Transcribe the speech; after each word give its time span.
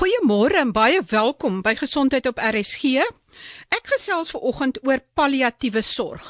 Goeiemôre 0.00 0.56
en 0.56 0.70
baie 0.72 1.02
welkom 1.10 1.58
by 1.60 1.74
Gesondheid 1.76 2.24
op 2.24 2.38
RSG. 2.40 3.02
Ek 3.76 3.90
gesels 3.92 4.30
ver 4.32 4.46
oggend 4.48 4.78
oor 4.88 5.02
palliatiewe 5.12 5.82
sorg. 5.84 6.24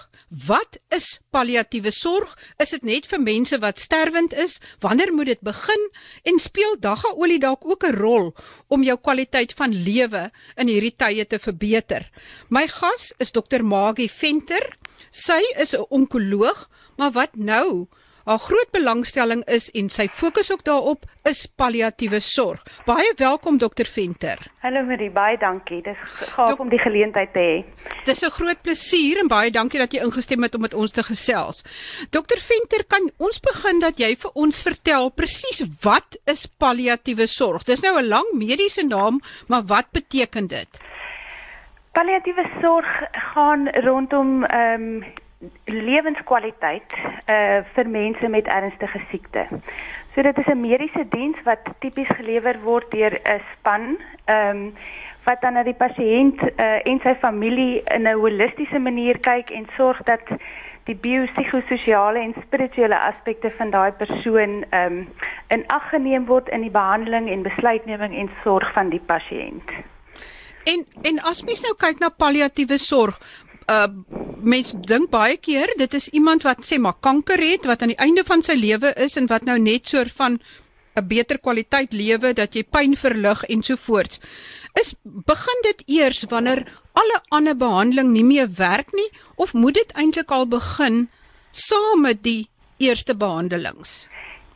Wat 0.49 0.81
is 0.91 1.21
palliatiewe 1.31 1.92
sorg? 1.94 2.33
Is 2.58 2.75
dit 2.75 2.88
net 2.88 3.06
vir 3.06 3.22
mense 3.22 3.60
wat 3.62 3.78
sterwend 3.78 4.34
is? 4.34 4.58
Wanneer 4.83 5.14
moet 5.14 5.30
dit 5.30 5.44
begin? 5.46 5.86
En 6.26 6.42
speel 6.42 6.75
daggaolie 6.83 7.38
dalk 7.38 7.62
ook 7.62 7.86
'n 7.86 7.94
rol 7.94 8.34
om 8.66 8.82
jou 8.82 8.98
kwaliteit 8.98 9.55
van 9.55 9.71
lewe 9.71 10.32
in 10.57 10.66
hierdie 10.66 10.96
tye 10.96 11.25
te 11.25 11.39
verbeter? 11.39 12.11
My 12.48 12.66
gas 12.66 13.12
is 13.18 13.30
Dr. 13.30 13.62
Magie 13.62 14.11
Venter. 14.11 14.66
Sy 15.11 15.43
is 15.57 15.77
'n 15.77 15.87
onkoloog, 15.91 16.68
maar 16.96 17.12
wat 17.12 17.37
nou? 17.37 17.87
Haar 18.25 18.39
groot 18.39 18.68
belangstelling 18.71 19.41
is 19.48 19.71
en 19.73 19.86
sy 19.89 20.05
fokus 20.12 20.50
ook 20.53 20.61
daarop 20.66 21.07
is 21.25 21.46
palliatiewe 21.57 22.18
sorg. 22.21 22.61
Baie 22.85 23.14
welkom 23.16 23.57
dokter 23.59 23.89
Venter. 23.89 24.43
Hallo 24.61 24.82
Marie, 24.85 25.09
baie 25.11 25.39
dankie. 25.41 25.81
Dis 25.86 25.96
gaaf 26.35 26.61
om 26.61 26.68
die 26.68 26.81
geleentheid 26.82 27.32
te 27.32 27.40
hê. 27.40 27.54
Dis 28.04 28.22
'n 28.22 28.31
groot 28.31 28.61
plesier 28.62 29.21
en 29.21 29.29
baie 29.29 29.50
dankie 29.50 29.79
dat 29.79 29.93
jy 29.93 30.04
ingestem 30.04 30.43
het 30.43 30.54
om 30.54 30.61
met 30.61 30.75
ons 30.75 30.93
te 30.93 31.03
gesels. 31.03 31.64
Dokter 32.10 32.38
Venter, 32.38 32.84
kan 32.84 33.10
ons 33.18 33.40
begin 33.40 33.80
dat 33.80 33.98
jy 33.98 34.16
vir 34.16 34.30
ons 34.34 34.62
vertel 34.62 35.10
presies 35.10 35.64
wat 35.82 36.18
is 36.26 36.46
palliatiewe 36.46 37.26
sorg? 37.26 37.64
Dis 37.64 37.82
nou 37.82 37.98
'n 37.98 38.09
lang 38.09 38.26
mediese 38.32 38.87
naam, 38.87 39.20
maar 39.48 39.64
wat 39.64 39.87
beteken 39.92 40.46
dit? 40.46 40.68
Palliatiewe 41.92 42.45
sorg 42.60 42.87
gaan 43.34 43.68
rondom 43.68 44.45
ehm 44.45 44.82
um, 44.82 45.04
lewenskwaliteit 45.64 46.92
uh 47.32 47.60
vir 47.74 47.88
mense 47.88 48.28
met 48.28 48.46
ernstige 48.46 49.00
siekte. 49.10 49.46
So 50.14 50.22
dit 50.22 50.38
is 50.38 50.46
'n 50.46 50.60
mediese 50.60 51.04
diens 51.08 51.36
wat 51.44 51.64
tipies 51.78 52.08
gelewer 52.16 52.60
word 52.62 52.90
deur 52.90 53.20
'n 53.24 53.40
span 53.52 53.98
ehm 54.24 54.56
um, 54.56 54.74
wat 55.24 55.40
dan 55.40 55.52
na 55.52 55.62
die 55.62 55.80
pasiënt 55.84 56.40
uh 56.42 56.80
en 56.84 57.00
sy 57.02 57.14
familie 57.20 57.82
in 57.95 58.06
'n 58.09 58.20
holistiese 58.20 58.78
manier 58.78 59.18
kyk 59.18 59.50
en 59.50 59.66
sorg 59.76 60.02
dat 60.02 60.26
die 60.84 60.95
biopsigososiale 60.95 62.18
en 62.18 62.34
spirituele 62.43 62.98
aspekte 62.98 63.50
van 63.59 63.70
daai 63.70 63.93
persoon 63.93 64.65
ehm 64.70 64.93
um, 64.93 65.09
in 65.48 65.65
ag 65.67 65.89
geneem 65.89 66.27
word 66.27 66.48
in 66.48 66.61
die 66.61 66.70
behandeling 66.70 67.31
en 67.31 67.43
besluitneming 67.43 68.15
en 68.15 68.31
sorg 68.43 68.72
van 68.72 68.89
die 68.89 69.03
pasiënt. 69.06 69.70
En 70.65 70.87
en 71.03 71.20
as 71.31 71.45
mens 71.45 71.62
nou 71.62 71.75
kyk 71.75 71.98
na 71.98 72.09
palliatiewe 72.09 72.78
sorg, 72.78 73.19
uh 73.71 73.89
mense 74.41 74.79
dink 74.89 75.11
baie 75.13 75.37
keer 75.37 75.69
dit 75.77 75.95
is 75.95 76.09
iemand 76.17 76.47
wat 76.49 76.65
sê 76.65 76.79
maar 76.81 76.97
kanker 77.05 77.43
het 77.45 77.67
wat 77.69 77.83
aan 77.83 77.93
die 77.93 78.01
einde 78.01 78.25
van 78.25 78.41
sy 78.43 78.57
lewe 78.57 78.95
is 78.97 79.19
en 79.21 79.29
wat 79.29 79.45
nou 79.45 79.59
net 79.61 79.89
soort 79.89 80.12
van 80.17 80.39
'n 80.97 81.07
beter 81.07 81.39
kwaliteit 81.39 81.93
lewe 81.93 82.33
dat 82.33 82.55
jy 82.55 82.65
pyn 82.65 82.97
verlig 82.97 83.45
en 83.45 83.62
so 83.62 83.77
voorts. 83.77 84.21
Is 84.81 84.95
begin 85.05 85.61
dit 85.62 85.83
eers 85.87 86.25
wanneer 86.29 86.65
alle 86.93 87.19
ander 87.29 87.57
behandeling 87.57 88.11
nie 88.12 88.25
meer 88.25 88.49
werk 88.57 88.93
nie 88.93 89.11
of 89.37 89.55
moet 89.55 89.75
dit 89.75 89.93
eintlik 89.93 90.31
al 90.31 90.47
begin 90.47 91.09
saam 91.51 92.03
met 92.03 92.23
die 92.23 92.49
eerste 92.79 93.17
behandelings? 93.17 94.09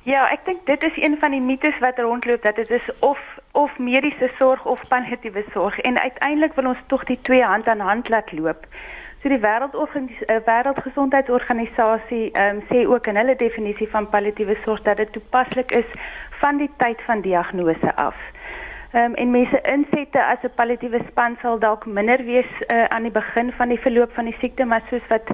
Ja, 0.04 0.26
ek 0.28 0.44
dink 0.44 0.66
dit 0.66 0.82
is 0.84 0.96
een 1.00 1.16
van 1.20 1.32
die 1.32 1.40
mites 1.40 1.78
wat 1.80 1.98
rondloop 1.98 2.42
dat 2.42 2.56
dit 2.56 2.70
is 2.70 2.88
of 3.00 3.18
of 3.52 3.78
mediese 3.78 4.28
sorg 4.38 4.64
of 4.66 4.80
palliatiewe 4.88 5.44
sorg 5.52 5.78
en 5.78 5.98
uiteindelik 5.98 6.54
wil 6.58 6.66
ons 6.74 6.82
tog 6.86 7.04
die 7.04 7.18
twee 7.22 7.42
hand 7.42 7.66
aan 7.66 7.80
hand 7.80 8.08
laat 8.08 8.32
loop. 8.32 8.66
So 9.24 9.30
die 9.30 9.40
Wêreldorganisasie 9.40 10.26
uh, 10.28 10.40
Wêreldgesondheidsorganisasie 10.44 12.32
um, 12.36 12.58
sê 12.68 12.82
ook 12.84 13.06
in 13.08 13.16
hulle 13.16 13.32
definisie 13.40 13.86
van 13.88 14.04
palliatiewe 14.12 14.52
sorg 14.66 14.82
dat 14.84 14.98
dit 15.00 15.12
toepaslik 15.14 15.72
is 15.72 15.94
van 16.42 16.60
die 16.60 16.68
tyd 16.76 17.00
van 17.06 17.22
diagnose 17.24 17.94
af. 17.96 18.18
Ehm 18.92 19.04
um, 19.04 19.14
en 19.14 19.30
mense 19.30 19.60
insette 19.72 20.20
as 20.24 20.44
'n 20.44 20.52
palliatiewe 20.58 21.00
span 21.08 21.38
sal 21.40 21.56
dalk 21.58 21.86
minder 21.86 22.20
wees 22.24 22.50
uh, 22.68 22.84
aan 22.84 23.08
die 23.08 23.14
begin 23.16 23.52
van 23.52 23.68
die 23.68 23.80
verloop 23.80 24.12
van 24.12 24.28
die 24.28 24.36
siekte, 24.40 24.64
maar 24.64 24.84
soos 24.90 25.08
wat 25.08 25.32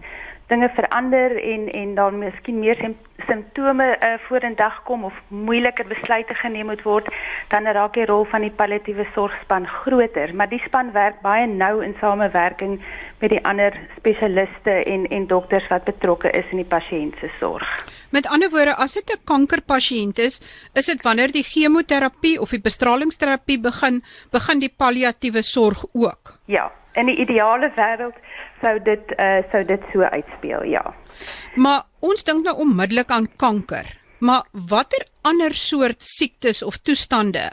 dinge 0.51 0.69
verander 0.75 1.37
en 1.39 1.69
en 1.81 1.94
dan 1.94 2.19
miskien 2.19 2.59
meer 2.59 2.78
simptome 3.27 3.87
uh, 3.87 4.15
vorendag 4.28 4.83
kom 4.88 5.05
of 5.05 5.15
moeiliker 5.28 5.87
besluite 5.87 6.34
geneem 6.34 6.66
moet 6.66 6.83
word, 6.83 7.11
dan 7.53 7.69
raak 7.77 7.94
die 7.94 8.06
rol 8.09 8.25
van 8.33 8.43
die 8.47 8.55
palliatiewe 8.62 9.06
sorgspan 9.15 9.69
groter, 9.83 10.34
maar 10.34 10.50
die 10.50 10.62
span 10.66 10.93
werk 10.97 11.21
baie 11.22 11.47
nou 11.47 11.84
in 11.84 11.94
samewerking 12.00 12.81
met 13.21 13.31
die 13.34 13.43
ander 13.44 13.77
spesialiste 13.99 14.75
en 14.94 15.06
en 15.10 15.27
dokters 15.31 15.69
wat 15.71 15.84
betrokke 15.84 16.33
is 16.41 16.50
in 16.50 16.62
die 16.62 16.71
pasiënt 16.75 17.21
se 17.21 17.31
sorg. 17.39 17.69
Met 18.10 18.27
ander 18.27 18.50
woorde, 18.50 18.75
as 18.75 18.94
dit 18.99 19.10
'n 19.15 19.25
kankerpasiënt 19.25 20.19
is, 20.19 20.41
is 20.75 20.87
dit 20.87 21.03
wanneer 21.03 21.33
die 21.33 21.47
chemoterapie 21.53 22.41
of 22.41 22.50
die 22.50 22.65
bestralingsterapie 22.69 23.60
begin, 23.60 24.03
begin 24.31 24.59
die 24.59 24.75
palliatiewe 24.77 25.43
sorg 25.43 25.84
ook. 25.93 26.39
Ja, 26.47 26.72
in 26.94 27.06
die 27.06 27.16
ideale 27.16 27.71
wêreld 27.77 28.16
sou 28.60 28.78
dit 28.82 29.15
uh 29.19 29.41
sou 29.53 29.65
dit 29.65 29.81
so 29.93 30.03
uitspeel, 30.03 30.65
ja. 30.65 30.94
Maar 31.54 31.82
ons 32.00 32.25
dink 32.25 32.44
nou 32.44 32.56
onmiddellik 32.56 33.10
aan 33.10 33.28
kanker. 33.37 33.98
Maar 34.21 34.44
watter 34.53 35.06
ander 35.22 35.54
soort 35.54 36.03
siektes 36.03 36.62
of 36.62 36.76
toestande 36.76 37.50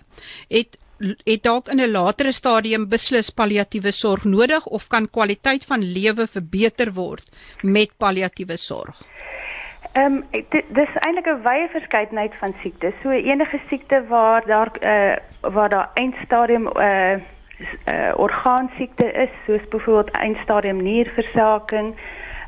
het 0.49 0.77
het 1.23 1.43
dalk 1.43 1.67
in 1.67 1.79
'n 1.79 1.91
latere 1.91 2.31
stadium 2.31 2.89
beslis 2.89 3.29
palliatiewe 3.29 3.91
sorg 3.91 4.23
nodig 4.23 4.65
of 4.65 4.87
kan 4.87 5.09
kwaliteit 5.09 5.65
van 5.65 5.79
lewe 5.79 6.27
verbeter 6.27 6.93
word 6.93 7.31
met 7.61 7.91
palliatiewe 7.97 8.57
sorg? 8.57 9.05
Ehm 9.93 10.05
um, 10.05 10.23
dit 10.31 10.65
dis 10.69 10.93
eintlik 11.05 11.27
'n 11.27 11.41
wye 11.43 11.67
verskeidenheid 11.71 12.33
van 12.39 12.53
siektes. 12.61 12.93
So 13.03 13.09
enige 13.09 13.59
siekte 13.69 14.03
waar 14.07 14.45
daar 14.45 14.71
uh 14.81 15.15
waar 15.53 15.69
daar 15.69 15.89
eindstadium 15.93 16.67
uh 16.67 17.15
uh, 17.59 18.13
orgaansiekte 18.15 19.11
is 19.11 19.33
soos 19.45 19.67
byvoorbeeld 19.69 20.11
eindstadium 20.11 20.81
nierversaking, 20.83 21.95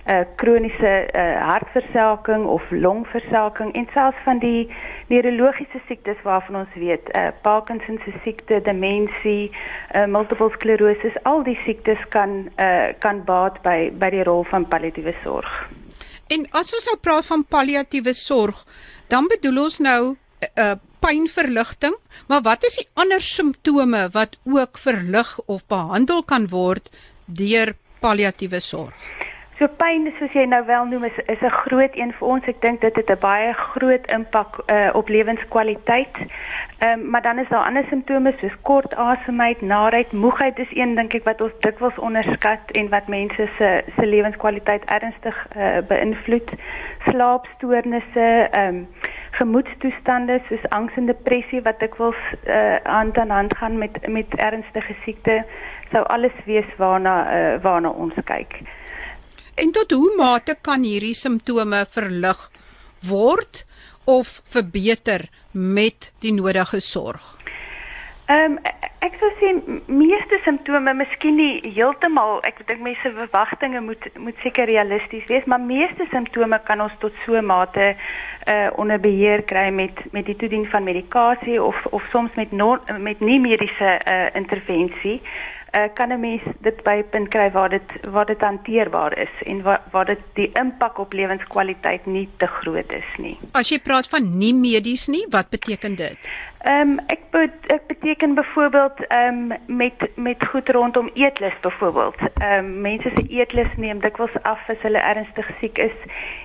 uh, 0.09 0.21
kroniese 0.35 0.93
uh, 1.13 1.41
hartversaking 1.45 2.45
of 2.45 2.61
longversaking 2.71 3.73
en 3.73 3.87
selfs 3.93 4.23
van 4.23 4.39
die 4.39 4.69
neurologiese 5.07 5.81
siektes 5.87 6.21
waarvan 6.23 6.55
ons 6.55 6.73
weet, 6.73 7.09
uh, 7.15 7.27
Parkinson 7.41 7.99
se 8.05 8.13
siekte, 8.23 8.61
demensie, 8.63 9.51
uh, 9.95 10.05
multiple 10.05 10.49
sklerose, 10.57 11.13
al 11.23 11.43
die 11.43 11.57
siektes 11.65 12.01
kan 12.09 12.49
uh, 12.57 12.89
kan 12.99 13.23
baat 13.25 13.61
by 13.65 13.91
by 13.99 14.11
die 14.13 14.23
rol 14.23 14.45
van 14.51 14.67
palliatiewe 14.67 15.15
sorg. 15.23 15.49
En 16.29 16.45
as 16.53 16.73
ons 16.77 16.85
nou 16.91 16.97
praat 17.01 17.25
van 17.25 17.45
palliatiewe 17.45 18.13
sorg, 18.13 18.61
dan 19.09 19.25
bedoel 19.29 19.63
ons 19.63 19.79
nou 19.79 20.01
'n 20.13 20.61
uh, 20.61 20.75
pynverligting, 20.99 21.95
maar 22.27 22.41
wat 22.41 22.65
is 22.67 22.79
die 22.81 22.87
ander 22.93 23.21
simptome 23.21 24.09
wat 24.15 24.37
ook 24.43 24.77
verlig 24.77 25.39
of 25.45 25.65
behandel 25.67 26.23
kan 26.23 26.49
word 26.51 26.89
deur 27.25 27.75
palliatiewe 27.99 28.59
sorg? 28.59 29.28
So 29.59 29.67
pyn 29.75 30.05
soos 30.15 30.31
jy 30.31 30.45
nou 30.47 30.61
wel 30.69 30.85
noem 30.87 31.03
is 31.03 31.17
is 31.27 31.41
'n 31.43 31.51
groot 31.51 31.95
een 31.99 32.13
vir 32.17 32.27
ons. 32.27 32.45
Ek 32.47 32.61
dink 32.61 32.79
dit 32.81 32.95
het 32.95 33.09
'n 33.11 33.19
baie 33.19 33.53
groot 33.53 34.05
impak 34.07 34.59
uh, 34.67 34.89
op 34.93 35.09
lewenskwaliteit. 35.09 36.15
Ehm 36.77 36.99
um, 36.99 37.09
maar 37.09 37.21
dan 37.21 37.39
is 37.39 37.49
daar 37.49 37.65
ander 37.65 37.83
simptome 37.89 38.33
soos 38.39 38.55
kort 38.61 38.95
asemheid, 38.95 39.61
naait, 39.61 40.11
moegheid 40.11 40.59
is 40.59 40.71
een 40.71 40.95
dink 40.95 41.13
ek 41.13 41.23
wat 41.23 41.41
ons 41.41 41.51
dikwels 41.59 41.99
onderskat 41.99 42.71
en 42.71 42.89
wat 42.89 43.07
mense 43.07 43.49
se 43.57 43.83
se 43.95 44.05
lewenskwaliteit 44.05 44.85
ernstig 44.85 45.47
uh, 45.57 45.77
beïnvloed. 45.87 46.49
Slaapstoornisse, 47.09 48.47
ehm 48.51 48.75
um, 48.75 48.87
gemoedstoestande 49.31 50.39
soos 50.47 50.69
angs 50.69 50.95
en 50.95 51.05
depressie 51.05 51.61
wat 51.61 51.79
dikwels 51.79 52.21
uh, 52.47 52.75
hand 52.83 53.17
aan 53.17 53.29
hand 53.29 53.57
gaan 53.57 53.77
met 53.77 54.07
met 54.07 54.35
ernstige 54.35 54.95
siekte 55.03 55.43
sou 55.91 56.05
alles 56.05 56.37
wees 56.45 56.75
waarna 56.77 57.15
uh, 57.31 57.61
waarna 57.61 57.89
ons 57.89 58.13
kyk. 58.23 58.61
En 59.59 59.71
tot 59.75 59.91
hoe 59.91 60.13
mate 60.15 60.55
kan 60.63 60.85
hierdie 60.87 61.15
simptome 61.17 61.81
verlig 61.91 62.45
word 63.03 63.65
of 64.07 64.37
verbeter 64.47 65.25
met 65.51 66.13
die 66.23 66.31
nodige 66.31 66.79
sorg? 66.79 67.35
Ehm 68.31 68.55
um, 68.55 68.77
ek 68.99 69.15
sou 69.19 69.29
sê 69.39 69.49
meeste 69.87 70.39
simptome 70.43 70.93
miskien 70.95 71.37
nie 71.39 71.71
heeltemal 71.75 72.41
ek 72.47 72.59
dink 72.67 72.83
mense 72.83 73.11
verwagtinge 73.15 73.79
moet 73.83 74.07
moet 74.19 74.41
seker 74.43 74.67
realisties 74.67 75.27
wees 75.31 75.47
maar 75.47 75.63
meeste 75.63 76.07
simptome 76.11 76.59
kan 76.67 76.83
ons 76.83 76.95
tot 77.03 77.15
so 77.25 77.39
mate 77.51 77.93
uh 78.53 78.67
onder 78.81 78.99
beheer 78.99 79.43
kry 79.51 79.69
met 79.75 80.03
met 80.15 80.27
die 80.27 80.35
toedien 80.35 80.67
van 80.71 80.87
medikasie 80.87 81.59
of 81.63 81.79
of 81.91 82.03
soms 82.11 82.35
met 82.35 82.51
no, 82.51 82.75
met 82.99 83.19
nie 83.19 83.39
mediese 83.39 83.95
uh 84.03 84.27
intervensie 84.35 85.19
uh 85.77 85.87
kan 85.93 86.11
'n 86.11 86.19
mens 86.19 86.41
dit 86.61 86.83
by 86.83 86.95
'n 87.01 87.09
punt 87.09 87.29
kry 87.29 87.51
waar 87.51 87.69
dit 87.69 87.89
waar 88.09 88.25
dit 88.25 88.41
hanteerbaar 88.41 89.17
is 89.17 89.33
en 89.45 89.61
waar 89.61 89.81
waar 89.91 90.05
dit 90.05 90.19
die 90.33 90.49
impak 90.53 90.97
op 90.97 91.13
lewenskwaliteit 91.13 92.05
nie 92.05 92.29
te 92.37 92.47
groot 92.47 92.91
is 92.91 93.09
nie. 93.17 93.37
As 93.51 93.69
jy 93.69 93.79
praat 93.79 94.07
van 94.07 94.37
nie 94.37 94.53
medies 94.53 95.07
nie, 95.07 95.25
wat 95.29 95.49
beteken 95.49 95.95
dit? 95.95 96.17
Ehm 96.59 96.89
um, 96.89 96.99
ek 97.07 97.19
be 97.31 97.49
ek 97.67 97.85
beteken 97.87 98.33
byvoorbeeld 98.35 99.07
ehm 99.07 99.51
um, 99.51 99.75
met 99.77 100.09
met 100.15 100.47
goed 100.47 100.69
rondom 100.69 101.09
eetlus 101.13 101.59
byvoorbeeld. 101.61 102.15
Ehm 102.33 102.65
um, 102.65 102.81
mense 102.81 103.11
se 103.15 103.23
eetlus 103.27 103.75
neem 103.75 103.99
dikwels 103.99 104.35
af 104.41 104.69
as 104.69 104.81
hulle 104.81 104.97
ernstig 104.99 105.47
siek 105.59 105.77
is 105.77 105.95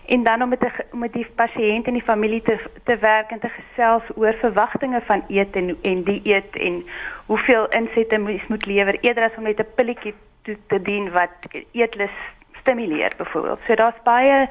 en 0.06 0.22
dan 0.22 0.42
om 0.42 0.48
met 0.48 0.60
die 0.60 0.70
met 0.92 1.12
die 1.12 1.26
pasiënt 1.34 1.86
en 1.86 1.98
die 1.98 2.02
familie 2.02 2.42
te 2.42 2.58
te 2.84 2.96
werk 2.96 3.30
en 3.30 3.40
te 3.40 3.48
gesels 3.48 4.02
oor 4.14 4.34
verwagtinge 4.34 5.00
van 5.06 5.24
eet 5.28 5.56
en 5.56 5.76
en 5.82 6.04
die 6.04 6.20
eet 6.24 6.56
en 6.56 6.84
hoeveel 7.26 7.68
insette 7.68 8.18
mens 8.18 8.46
moet 8.46 8.66
lewer 8.66 8.98
eerder 9.00 9.24
as 9.24 9.36
om 9.36 9.42
net 9.42 9.58
'n 9.58 9.74
pilletjie 9.74 10.14
te, 10.42 10.56
te 10.66 10.82
dien 10.82 11.10
wat 11.10 11.50
eetlus 11.72 12.16
stimuleer 12.60 13.12
byvoorbeeld. 13.16 13.58
So 13.66 13.74
daar's 13.74 14.02
baie 14.02 14.48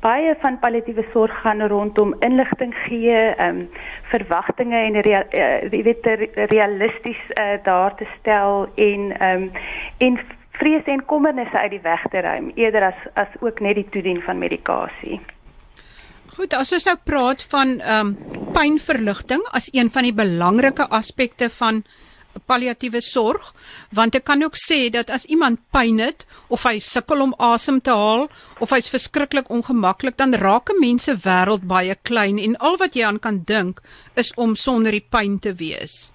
baie 0.00 0.34
van 0.40 0.58
palliatiewe 0.58 1.04
sorg 1.12 1.40
gaan 1.42 1.60
rondom 1.68 2.14
inligting 2.24 2.74
gee, 2.86 3.16
ehm 3.36 3.48
um, 3.48 3.68
verwagtinge 4.10 4.76
en 4.76 5.00
rea, 5.06 5.24
uh, 5.30 5.70
weet 5.70 6.06
realisties 6.50 7.20
uh, 7.34 7.58
daar 7.64 7.96
te 7.96 8.06
stel 8.18 8.68
en 8.74 9.12
ehm 9.18 9.42
um, 9.42 9.50
en 9.98 10.20
vrees 10.60 10.84
en 10.84 11.04
kommernisse 11.04 11.58
uit 11.58 11.70
die 11.70 11.82
weg 11.84 12.02
te 12.12 12.20
ruim 12.20 12.50
eerder 12.54 12.90
as 12.92 13.04
as 13.14 13.36
ook 13.40 13.60
net 13.60 13.74
die 13.74 13.88
toedien 13.88 14.22
van 14.22 14.38
medikasie. 14.38 15.20
Goed, 16.36 16.54
as 16.54 16.72
ons 16.72 16.86
nou 16.88 16.96
praat 17.04 17.44
van 17.52 17.78
ehm 17.80 18.12
um, 18.12 18.16
pynverligting 18.56 19.42
as 19.56 19.68
een 19.72 19.90
van 19.90 20.08
die 20.08 20.16
belangrike 20.16 20.88
aspekte 20.88 21.50
van 21.50 21.84
palliatiewe 22.46 23.00
sorg 23.00 23.52
want 23.96 24.14
ek 24.14 24.24
kan 24.24 24.42
ook 24.42 24.56
sê 24.58 24.90
dat 24.90 25.10
as 25.10 25.26
iemand 25.26 25.60
pyn 25.74 25.98
het 26.02 26.26
of 26.48 26.64
hy 26.68 26.78
sukkel 26.78 27.22
om 27.26 27.34
asem 27.38 27.80
te 27.80 27.94
haal 27.94 28.28
of 28.58 28.70
hy's 28.74 28.90
verskriklik 28.92 29.50
ongemaklik 29.50 30.16
dan 30.16 30.34
raak 30.34 30.70
'n 30.70 30.80
mens 30.80 31.04
se 31.04 31.14
wêreld 31.26 31.66
baie 31.66 31.96
klein 32.02 32.38
en 32.38 32.56
al 32.56 32.76
wat 32.76 32.94
jy 32.94 33.04
aan 33.04 33.18
kan 33.18 33.42
dink 33.44 33.80
is 34.14 34.32
om 34.36 34.54
sonder 34.54 34.92
die 34.92 35.06
pyn 35.10 35.38
te 35.38 35.54
wees. 35.54 36.12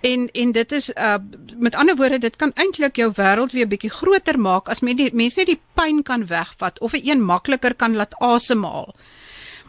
En 0.00 0.28
en 0.32 0.52
dit 0.52 0.72
is 0.72 0.90
uh 0.90 1.18
met 1.56 1.74
ander 1.74 1.96
woorde 1.96 2.18
dit 2.18 2.36
kan 2.36 2.52
eintlik 2.54 2.96
jou 2.96 3.12
wêreld 3.16 3.52
weer 3.52 3.68
bietjie 3.68 3.90
groter 3.90 4.38
maak 4.38 4.68
as 4.68 4.80
mense 4.82 5.40
net 5.40 5.46
die 5.46 5.60
pyn 5.74 6.02
kan 6.02 6.26
wegvat 6.26 6.80
of 6.80 6.92
'n 6.92 7.08
een 7.08 7.24
makliker 7.24 7.74
kan 7.74 7.94
laat 7.94 8.14
asemhaal. 8.18 8.94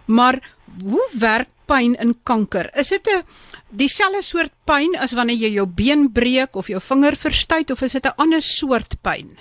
Maar 0.05 0.41
hoe 0.81 1.09
werk 1.19 1.49
pyn 1.65 1.95
in 1.95 2.15
kanker? 2.23 2.69
Is 2.75 2.89
dit 2.89 3.07
'n 3.07 3.23
dieselfde 3.69 4.21
soort 4.21 4.53
pyn 4.65 4.95
as 4.99 5.13
wanneer 5.13 5.37
jy 5.37 5.51
jou 5.53 5.67
been 5.67 6.11
breek 6.11 6.55
of 6.55 6.67
jou 6.67 6.79
vinger 6.79 7.15
verstuit 7.15 7.71
of 7.71 7.81
is 7.81 7.93
dit 7.93 8.05
'n 8.05 8.17
ander 8.17 8.41
soort 8.41 9.01
pyn? 9.01 9.37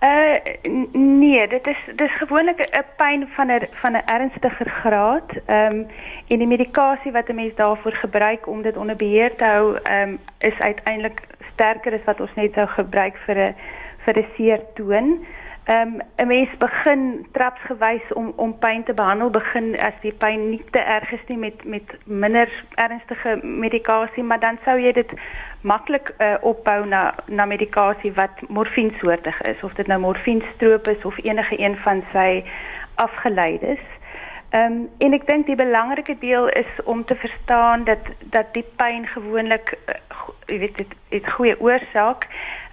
Uh 0.00 0.36
nee, 0.92 1.46
dit 1.48 1.66
is 1.66 1.80
dis 1.96 2.12
gewoonlik 2.18 2.60
'n 2.60 2.84
pyn 2.96 3.28
van 3.36 3.50
'n 3.52 3.68
van 3.82 3.92
'n 3.92 4.04
ernstiger 4.06 4.70
graad. 4.82 5.30
Ehm 5.46 5.72
um, 5.72 5.86
en 6.28 6.38
die 6.38 6.46
medikasie 6.46 7.12
wat 7.12 7.28
'n 7.28 7.34
mens 7.34 7.54
daarvoor 7.54 7.92
gebruik 7.92 8.46
om 8.46 8.62
dit 8.62 8.76
onder 8.76 8.96
beheer 8.96 9.36
te 9.36 9.44
hou, 9.44 9.76
ehm 9.82 10.08
um, 10.08 10.18
is 10.38 10.58
uiteindelik 10.58 11.20
sterker 11.52 11.92
as 11.92 12.04
wat 12.04 12.20
ons 12.20 12.34
net 12.34 12.52
sou 12.54 12.66
gebruik 12.66 13.16
vir 13.26 13.38
'n 13.38 13.54
vir 14.04 14.18
'n 14.18 14.26
seer 14.36 14.60
toon. 14.74 15.08
Ehm 15.20 15.39
um, 15.70 16.00
'n 16.16 16.26
mens 16.26 16.56
begin 16.58 17.26
trapsgewys 17.32 18.12
om 18.12 18.32
om 18.36 18.58
pyn 18.58 18.84
te 18.84 18.94
behandel, 18.94 19.30
begin 19.30 19.78
as 19.78 19.94
die 20.00 20.12
pyn 20.12 20.50
nie 20.50 20.64
te 20.70 20.78
erg 20.78 21.12
is 21.12 21.26
nie 21.26 21.38
met 21.38 21.64
met 21.64 21.96
minder 22.04 22.48
ernstige 22.74 23.38
medikasie, 23.42 24.22
maar 24.22 24.40
dan 24.40 24.58
sou 24.64 24.78
jy 24.80 24.92
dit 24.92 25.12
maklik 25.60 26.14
uh, 26.18 26.34
opbou 26.40 26.86
na 26.86 27.14
na 27.26 27.44
medikasie 27.44 28.12
wat 28.12 28.48
morfiensoortig 28.48 29.40
is, 29.40 29.62
of 29.62 29.72
dit 29.72 29.86
nou 29.86 30.00
morfienstroop 30.00 30.88
is 30.88 31.04
of 31.04 31.24
enige 31.24 31.60
een 31.60 31.76
van 31.76 32.04
sy 32.12 32.44
afgeleides. 32.94 33.84
Ehm 34.50 34.72
um, 34.72 34.88
en 34.98 35.12
ek 35.12 35.26
dink 35.26 35.46
die 35.46 35.56
belangrike 35.56 36.18
deel 36.18 36.48
is 36.48 36.70
om 36.84 37.04
te 37.04 37.14
verstaan 37.14 37.84
dat 37.84 38.10
dat 38.18 38.46
die 38.52 38.66
pyn 38.76 39.06
gewoonlik 39.06 39.78
uh, 39.86 39.94
jy 40.46 40.58
weet 40.58 40.76
dit 40.76 40.94
het 41.08 41.30
goeie 41.32 41.60
oorsaak 41.60 42.26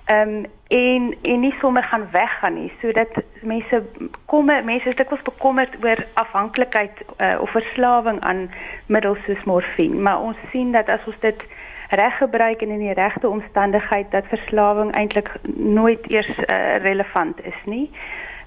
ehm 0.08 0.30
um, 0.30 0.46
en 0.68 1.16
en 1.22 1.40
nie 1.40 1.54
sommer 1.60 1.84
gaan 1.84 2.08
weggaan 2.12 2.54
nie 2.54 2.72
sodat 2.82 3.08
mense 3.42 3.84
kom 4.26 4.46
mense 4.46 4.90
is 4.90 4.96
dikwels 4.96 5.22
bekommerd 5.22 5.76
oor 5.84 6.06
afhanklikheid 6.14 6.92
uh, 7.18 7.38
of 7.42 7.52
verslawing 7.52 8.20
aan 8.20 8.50
middels 8.86 9.24
soos 9.26 9.44
morfine. 9.44 9.96
Maar 9.96 10.22
ons 10.22 10.38
sien 10.52 10.72
dat 10.72 10.90
as 10.90 11.06
ons 11.06 11.20
dit 11.20 11.44
reg 11.90 12.18
gebruik 12.18 12.62
en 12.62 12.70
in 12.70 12.80
die 12.80 12.94
regte 12.94 13.30
omstandigheid 13.30 14.12
dat 14.12 14.28
verslawing 14.28 14.92
eintlik 14.96 15.32
nooit 15.56 16.10
eers 16.12 16.38
uh, 16.38 16.78
relevant 16.84 17.46
is 17.46 17.62
nie. 17.66 17.92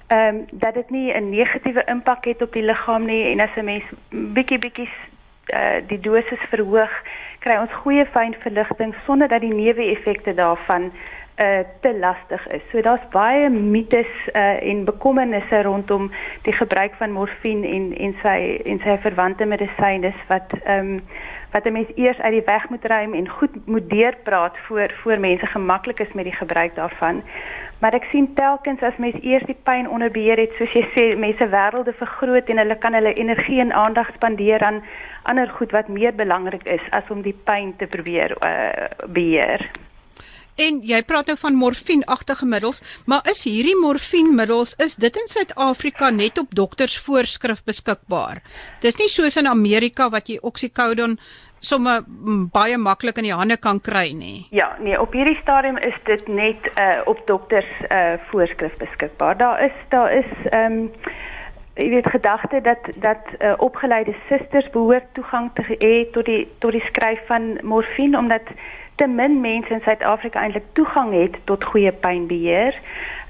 Ehm 0.07 0.35
um, 0.35 0.45
dat 0.51 0.73
dit 0.73 0.89
nie 0.89 1.13
'n 1.13 1.29
negatiewe 1.29 1.83
impak 1.85 2.25
het 2.25 2.41
op 2.41 2.53
die 2.53 2.63
liggaam 2.63 3.05
nie 3.05 3.31
en 3.31 3.39
as 3.39 3.55
'n 3.55 3.65
mens 3.65 3.83
bietjie 4.09 4.59
bietjie 4.59 4.89
uh, 5.53 5.81
die 5.87 5.99
dosis 5.99 6.43
verhoog 6.49 6.93
kry 7.39 7.57
ons 7.57 7.73
goeie 7.73 8.05
fyn 8.05 8.35
verligting 8.39 8.95
sonder 9.05 9.27
dat 9.27 9.41
die 9.41 9.53
neeweffekte 9.53 10.33
daarvan 10.33 10.91
uh, 11.37 11.59
te 11.81 11.97
lastig 11.99 12.47
is. 12.47 12.61
So 12.71 12.81
daar's 12.81 13.07
baie 13.11 13.49
mites 13.49 14.11
uh, 14.33 14.63
en 14.63 14.85
bekommernisse 14.85 15.61
rondom 15.61 16.11
die 16.43 16.53
gebruik 16.53 16.93
van 16.99 17.11
morfine 17.11 17.67
en 17.67 17.91
en 17.97 18.15
sy 18.21 18.39
en 18.65 18.81
sy 18.83 18.97
verwante 19.07 19.45
medisyne 19.45 20.13
wat 20.27 20.57
ehm 20.63 20.95
um, 20.95 21.01
wat 21.51 21.65
'n 21.65 21.71
mens 21.71 21.91
eers 21.95 22.19
uit 22.19 22.31
die 22.31 22.45
weg 22.45 22.69
moet 22.69 22.85
ruim 22.85 23.13
en 23.13 23.27
goed 23.29 23.65
moet 23.65 23.89
deurpraat 23.89 24.57
voor 24.57 24.93
voor 25.03 25.19
mense 25.19 25.45
gemaklik 25.45 25.99
is 25.99 26.13
met 26.13 26.23
die 26.23 26.35
gebruik 26.35 26.75
daarvan. 26.75 27.23
Maar 27.81 27.93
ek 27.93 28.03
sien 28.11 28.33
telkens 28.33 28.81
as 28.81 28.97
mens 28.97 29.15
eers 29.21 29.43
die 29.49 29.57
pyn 29.63 29.89
onder 29.89 30.11
beheer 30.11 30.37
het, 30.37 30.53
soos 30.57 30.73
jy 30.77 30.83
sê, 30.93 31.05
mense 31.17 31.47
wêrelde 31.49 31.93
vergroot 31.97 32.49
en 32.49 32.61
hulle 32.61 32.77
kan 32.77 32.93
hulle 32.93 33.13
energie 33.13 33.59
en 33.59 33.73
aandag 33.73 34.11
spandeer 34.13 34.61
aan 34.63 34.83
ander 35.23 35.49
goed 35.49 35.71
wat 35.71 35.87
meer 35.87 36.13
belangrik 36.13 36.63
is 36.63 36.83
as 36.89 37.09
om 37.09 37.21
die 37.25 37.35
pyn 37.43 37.73
te 37.77 37.87
probeer 37.87 38.37
uh, 38.45 38.85
beheer. 39.07 39.65
En 40.55 40.81
jy 40.83 40.99
praat 41.07 41.31
nou 41.31 41.37
van 41.39 41.55
morfienagtige 41.55 42.45
middels, 42.45 42.81
maar 43.05 43.21
is 43.31 43.43
hierdie 43.47 43.77
morfienmiddels 43.79 44.75
is 44.83 44.95
dit 44.95 45.15
in 45.15 45.27
Suid-Afrika 45.27 46.09
net 46.09 46.37
op 46.41 46.55
doktersvoorskrif 46.55 47.63
beskikbaar? 47.63 48.41
Dis 48.81 48.99
nie 48.99 49.09
soos 49.09 49.37
in 49.37 49.47
Amerika 49.47 50.09
wat 50.09 50.27
jy 50.29 50.37
oxycodone 50.41 51.17
sommer 51.61 52.01
baie 52.53 52.77
maklik 52.81 53.19
in 53.21 53.29
die 53.29 53.35
hande 53.37 53.57
kan 53.61 53.79
kry 53.79 54.09
nie. 54.17 54.47
Ja, 54.49 54.71
nee, 54.81 54.97
op 54.97 55.13
hierdie 55.13 55.37
stadium 55.43 55.77
is 55.77 55.97
dit 56.09 56.27
net 56.27 56.71
uh 56.73 57.01
op 57.05 57.21
dokters 57.29 57.69
uh 57.89 58.17
voorskrif 58.31 58.73
beskikbaar. 58.81 59.37
Daar 59.37 59.63
is 59.69 59.77
daar 59.89 60.13
is 60.13 60.31
ehm 60.49 60.79
um, 60.81 60.89
jy 61.75 61.89
weet 61.89 62.09
gedagte 62.11 62.61
dat 62.61 62.89
dat 62.95 63.29
uh, 63.39 63.53
opgeleide 63.57 64.15
susters 64.29 64.69
behoort 64.69 65.07
toegang 65.13 65.51
te 65.55 65.63
hê 65.69 66.11
tot 66.11 66.25
die 66.25 66.47
tot 66.59 66.75
die 66.75 66.83
skryf 66.89 67.21
van 67.27 67.57
morfine 67.63 68.17
omdat 68.17 68.51
te 69.01 69.07
min 69.07 69.39
mense 69.41 69.73
in 69.73 69.81
Suid-Afrika 69.81 70.41
eintlik 70.41 70.67
toegang 70.77 71.13
het 71.15 71.39
tot 71.49 71.63
goeie 71.71 71.91
pynbeheer. 72.05 72.77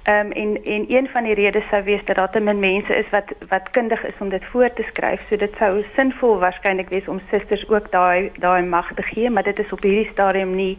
Ehm 0.04 0.26
um, 0.26 0.32
en 0.32 0.50
en 0.76 0.86
een 0.90 1.08
van 1.14 1.24
die 1.24 1.36
redes 1.38 1.68
sou 1.70 1.84
wees 1.84 2.06
dat 2.06 2.16
daar 2.16 2.32
te 2.32 2.40
min 2.40 2.60
mense 2.60 2.96
is 2.96 3.10
wat 3.12 3.32
wat 3.50 3.70
kundig 3.78 4.04
is 4.04 4.18
om 4.20 4.30
dit 4.30 4.46
voor 4.52 4.74
te 4.74 4.84
skryf. 4.90 5.22
So 5.30 5.38
dit 5.38 5.54
sou 5.60 5.86
sinvol 5.96 6.40
waarskynlik 6.40 6.90
wees 6.90 7.08
om 7.08 7.22
susters 7.30 7.68
ook 7.70 7.92
daai 7.92 8.32
daai 8.40 8.64
mag 8.64 8.94
te 8.96 9.02
gee, 9.02 9.30
maar 9.30 9.44
dit 9.44 9.60
is 9.60 9.72
op 9.72 9.84
hierdie 9.84 10.10
stadium 10.12 10.56
nie 10.56 10.78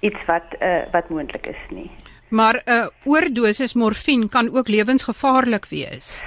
iets 0.00 0.24
wat 0.26 0.56
uh, 0.60 0.82
wat 0.92 1.08
moontlik 1.08 1.46
is 1.46 1.62
nie. 1.70 1.90
Maar 2.28 2.62
'n 2.64 2.70
uh, 2.70 2.86
oordosis 3.04 3.74
morfine 3.74 4.28
kan 4.28 4.56
ook 4.56 4.68
lewensgevaarlik 4.68 5.66
wees. 5.70 6.24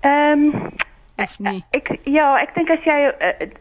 Ehm 0.00 0.42
um, 0.42 0.72
of 1.18 1.38
nie? 1.38 1.64
Ek 1.70 1.90
ja, 2.04 2.36
ek 2.38 2.54
dink 2.54 2.70
as 2.70 2.84
jy 2.86 2.98
'n 3.10 3.52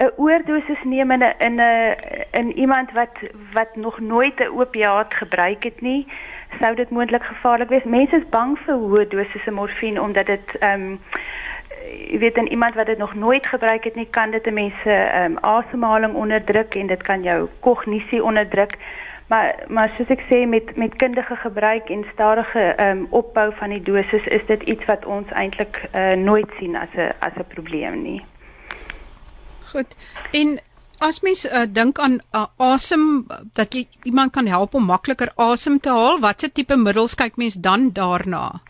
uh, 0.00 0.10
oordosis 0.16 0.82
neem 0.84 1.10
in 1.10 1.24
'n 1.24 1.34
in 1.38 1.60
'n 1.60 1.96
in 2.32 2.52
iemand 2.58 2.92
wat 2.92 3.16
wat 3.52 3.76
nog 3.76 4.00
nooit 4.00 4.40
'n 4.40 4.52
opiaat 4.58 5.14
gebruik 5.14 5.62
het 5.62 5.80
nie, 5.80 6.06
sou 6.60 6.74
dit 6.74 6.90
moontlik 6.90 7.24
gevaarlik 7.24 7.68
wees. 7.68 7.84
Mense 7.84 8.16
is 8.16 8.28
bang 8.30 8.58
vir 8.64 8.74
hoë 8.74 9.08
dosisse 9.08 9.50
morfine 9.50 10.02
omdat 10.02 10.26
dit 10.26 10.56
ehm 10.60 10.82
um, 10.82 11.00
jy 11.82 12.18
weet 12.18 12.34
dan 12.34 12.46
iemand 12.46 12.74
wat 12.74 12.86
dit 12.86 12.98
nog 12.98 13.14
nooit 13.14 13.46
gebruik 13.46 13.84
het 13.84 13.94
nie, 13.94 14.06
kan 14.10 14.30
dit 14.30 14.46
'n 14.46 14.54
mens 14.54 14.74
se 14.82 15.24
um, 15.24 15.38
asemhaling 15.38 16.14
onderdruk 16.14 16.74
en 16.74 16.86
dit 16.86 17.02
kan 17.02 17.22
jou 17.22 17.48
kognisie 17.60 18.24
onderdruk. 18.24 18.76
Maar 19.32 19.64
maar 19.68 19.92
soos 19.96 20.10
ek 20.12 20.24
sê 20.28 20.42
met 20.44 20.76
met 20.76 20.96
kundige 21.00 21.36
gebruik 21.40 21.88
en 21.94 22.04
stadige 22.12 22.64
ehm 22.76 22.98
um, 22.98 23.06
opbou 23.10 23.46
van 23.60 23.72
die 23.72 23.82
dosis 23.82 24.26
is 24.36 24.44
dit 24.46 24.62
iets 24.62 24.84
wat 24.90 25.06
ons 25.08 25.30
eintlik 25.42 25.78
uh, 25.94 26.12
nooit 26.12 26.50
sien 26.58 26.76
as 26.76 26.92
'n 26.96 27.12
as 27.18 27.32
'n 27.40 27.48
probleem 27.54 28.02
nie. 28.02 28.20
Goed. 29.72 29.96
En 30.32 30.60
as 30.98 31.20
mens 31.20 31.46
uh, 31.46 31.62
dink 31.68 31.98
aan 31.98 32.20
uh, 32.34 32.44
asem 32.56 33.26
dat 33.52 33.74
jy 33.74 33.86
iemand 34.02 34.32
kan 34.32 34.46
help 34.46 34.74
om 34.74 34.84
makliker 34.84 35.32
asem 35.34 35.80
te 35.80 35.88
haal, 35.88 36.20
watse 36.20 36.52
tipe 36.52 36.76
middels 36.76 37.14
kyk 37.14 37.36
mens 37.36 37.54
dan 37.54 37.90
daarna? 37.92 38.60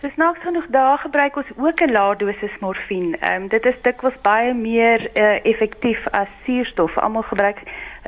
Dis 0.00 0.16
nog 0.16 0.36
genoeg 0.42 0.66
daar 0.68 0.98
gebruik 0.98 1.36
ons 1.36 1.46
ook 1.56 1.80
'n 1.80 1.92
lae 1.92 2.16
dosis 2.16 2.58
morfine. 2.60 3.16
Ehm 3.16 3.42
um, 3.42 3.48
dit 3.48 3.66
is 3.66 3.82
dikwels 3.82 4.20
baie 4.22 4.54
meer 4.54 5.10
uh, 5.14 5.44
effektief 5.44 6.08
as 6.10 6.28
suurstof. 6.42 6.98
Almal 6.98 7.22
gebruik 7.22 7.58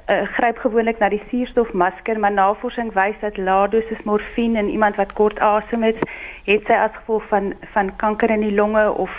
uh, 0.06 0.22
gryp 0.22 0.58
gewoonlik 0.58 0.98
na 0.98 1.08
die 1.08 1.22
suurstofmasker, 1.28 2.18
maar 2.18 2.32
navorsing 2.32 2.92
wys 2.92 3.18
dat 3.20 3.36
lae 3.36 3.68
dosis 3.68 4.02
morfine 4.02 4.58
in 4.58 4.68
iemand 4.68 4.96
wat 4.96 5.12
kort 5.12 5.38
asem 5.38 5.82
het, 5.82 5.98
het 6.44 6.64
sy 6.66 6.72
as 6.72 6.94
gevolg 6.94 7.28
van 7.28 7.54
van 7.72 7.96
kanker 7.96 8.30
in 8.30 8.40
die 8.40 8.54
longe 8.54 8.92
of 8.92 9.10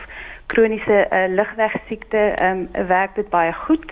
kroniese 0.53 1.07
uh, 1.09 1.25
ligwegsiekte 1.35 2.17
ehm 2.17 2.67
um, 2.73 2.87
werk 2.87 3.15
dit 3.15 3.29
baie 3.29 3.53
goed. 3.53 3.91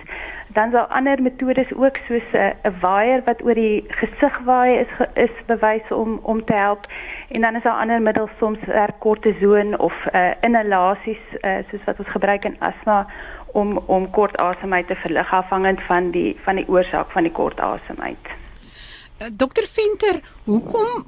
Dan 0.53 0.72
daar 0.72 0.89
ander 0.98 1.22
metodes 1.22 1.74
ook 1.74 1.98
soos 2.08 2.27
'n 2.34 2.38
uh, 2.38 2.82
waier 2.82 3.22
wat 3.25 3.44
oor 3.44 3.53
die 3.53 3.86
gesig 3.88 4.39
waai 4.46 4.72
is 4.84 4.91
is 5.13 5.36
bewys 5.46 5.88
om 5.89 6.20
om 6.24 6.46
te 6.46 6.53
help. 6.53 6.86
En 7.30 7.41
dan 7.41 7.56
is 7.56 7.63
daar 7.63 7.82
ander 7.82 8.01
middels 8.01 8.32
soms 8.38 8.60
kortison 9.00 9.80
of 9.80 9.94
uh, 10.13 10.32
inhalasies 10.41 11.24
uh, 11.41 11.58
soos 11.70 11.84
wat 11.86 12.00
ons 12.00 12.12
gebruik 12.12 12.44
in 12.46 12.60
asma 12.60 13.08
om 13.53 13.77
om 13.77 14.10
kort 14.10 14.38
asemheid 14.38 14.88
te 14.88 14.96
verlig 14.96 15.34
afhangend 15.34 15.82
van 15.82 16.12
die 16.12 16.38
van 16.44 16.56
die 16.56 16.68
oorsaak 16.68 17.12
van 17.12 17.24
die 17.24 17.32
kort 17.32 17.60
asemheid. 17.60 18.25
Uh, 19.22 19.27
Dokter 19.38 19.65
Venter, 19.68 20.22
hoekom 20.44 21.06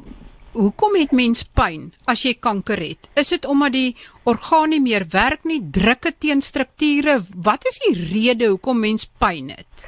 Hoekom 0.53 0.93
het 1.00 1.12
mens 1.12 1.39
pyn 1.57 1.88
as 2.05 2.22
jy 2.27 2.36
kanker 2.38 2.77
het? 2.77 3.07
Is 3.17 3.31
dit 3.33 3.45
omdat 3.50 3.74
die 3.74 3.95
orgaan 4.29 4.69
nie 4.69 4.81
meer 4.83 5.07
werk 5.10 5.48
nie, 5.50 5.57
drukke 5.74 6.12
teen 6.13 6.45
strukture? 6.45 7.15
Wat 7.33 7.65
is 7.65 7.79
die 7.88 7.95
rede 8.12 8.51
hoekom 8.51 8.83
mens 8.86 9.07
pyn 9.17 9.50
het? 9.55 9.88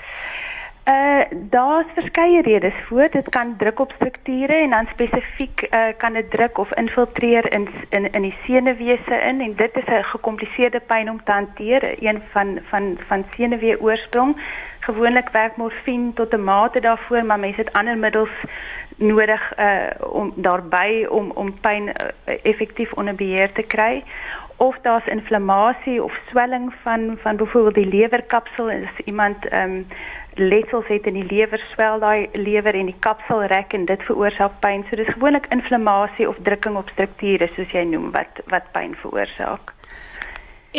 Uh 0.89 1.21
daar's 1.49 1.93
verskeie 1.93 2.41
redes 2.41 2.73
voor. 2.87 3.09
Dit 3.13 3.29
kan 3.29 3.55
druk 3.57 3.79
op 3.79 3.93
strukture 3.95 4.53
en 4.53 4.69
dan 4.69 4.89
spesifiek 4.93 5.67
uh 5.69 5.93
kan 5.97 6.13
dit 6.13 6.31
druk 6.31 6.57
of 6.57 6.73
infiltreer 6.73 7.53
in 7.53 7.69
in 7.89 8.11
in 8.11 8.21
die 8.21 8.35
senuwese 8.45 9.21
in 9.29 9.41
en 9.41 9.55
dit 9.55 9.77
is 9.77 9.87
'n 9.87 10.03
gekompliseerde 10.03 10.79
pyn 10.79 11.09
om 11.09 11.23
te 11.23 11.31
hanteer, 11.31 12.03
een 12.03 12.21
van 12.31 12.59
van 12.69 12.97
van 13.07 13.25
senuwee 13.35 13.81
oorsprong. 13.81 14.37
Gewoonlik 14.85 15.29
werk 15.29 15.57
morfine 15.57 16.13
tot 16.13 16.33
'n 16.33 16.43
mate 16.43 16.79
daarvoor, 16.79 17.25
maar 17.25 17.39
mense 17.39 17.61
het 17.61 17.73
ander 17.73 17.97
middels 17.97 18.35
nodig 18.97 19.57
uh 19.57 19.89
om 19.99 20.33
daarbey 20.35 21.05
om 21.07 21.31
om 21.31 21.59
pyn 21.59 21.87
uh, 21.87 21.93
effektief 22.43 22.93
onder 22.93 23.15
beheer 23.15 23.51
te 23.51 23.61
kry. 23.61 24.03
Of 24.57 24.77
daar's 24.81 25.07
inflammasie 25.07 26.03
of 26.03 26.13
swelling 26.29 26.73
van 26.81 27.17
van 27.21 27.35
byvoorbeeld 27.35 27.75
die 27.75 27.99
lewerkapsel 27.99 28.69
as 28.69 29.05
iemand 29.05 29.47
ehm 29.47 29.71
um, 29.71 29.85
letsels 30.35 30.87
het 30.87 31.05
in 31.05 31.13
die 31.13 31.25
lewer 31.25 31.59
swel 31.71 31.99
daai 31.99 32.29
lewer 32.33 32.75
en 32.75 32.85
die 32.85 32.99
kapsel 32.99 33.43
rek 33.43 33.73
en 33.73 33.85
dit 33.85 34.01
veroorsaak 34.03 34.59
pyn 34.59 34.83
so 34.89 34.95
dis 34.95 35.13
gewoonlik 35.13 35.45
inflammasie 35.49 36.27
of 36.29 36.35
drukking 36.43 36.75
op 36.75 36.89
strukture 36.89 37.47
soos 37.55 37.71
jy 37.71 37.83
noem 37.83 38.11
wat 38.11 38.41
wat 38.51 38.67
pyn 38.71 38.95
veroorsaak 39.03 39.71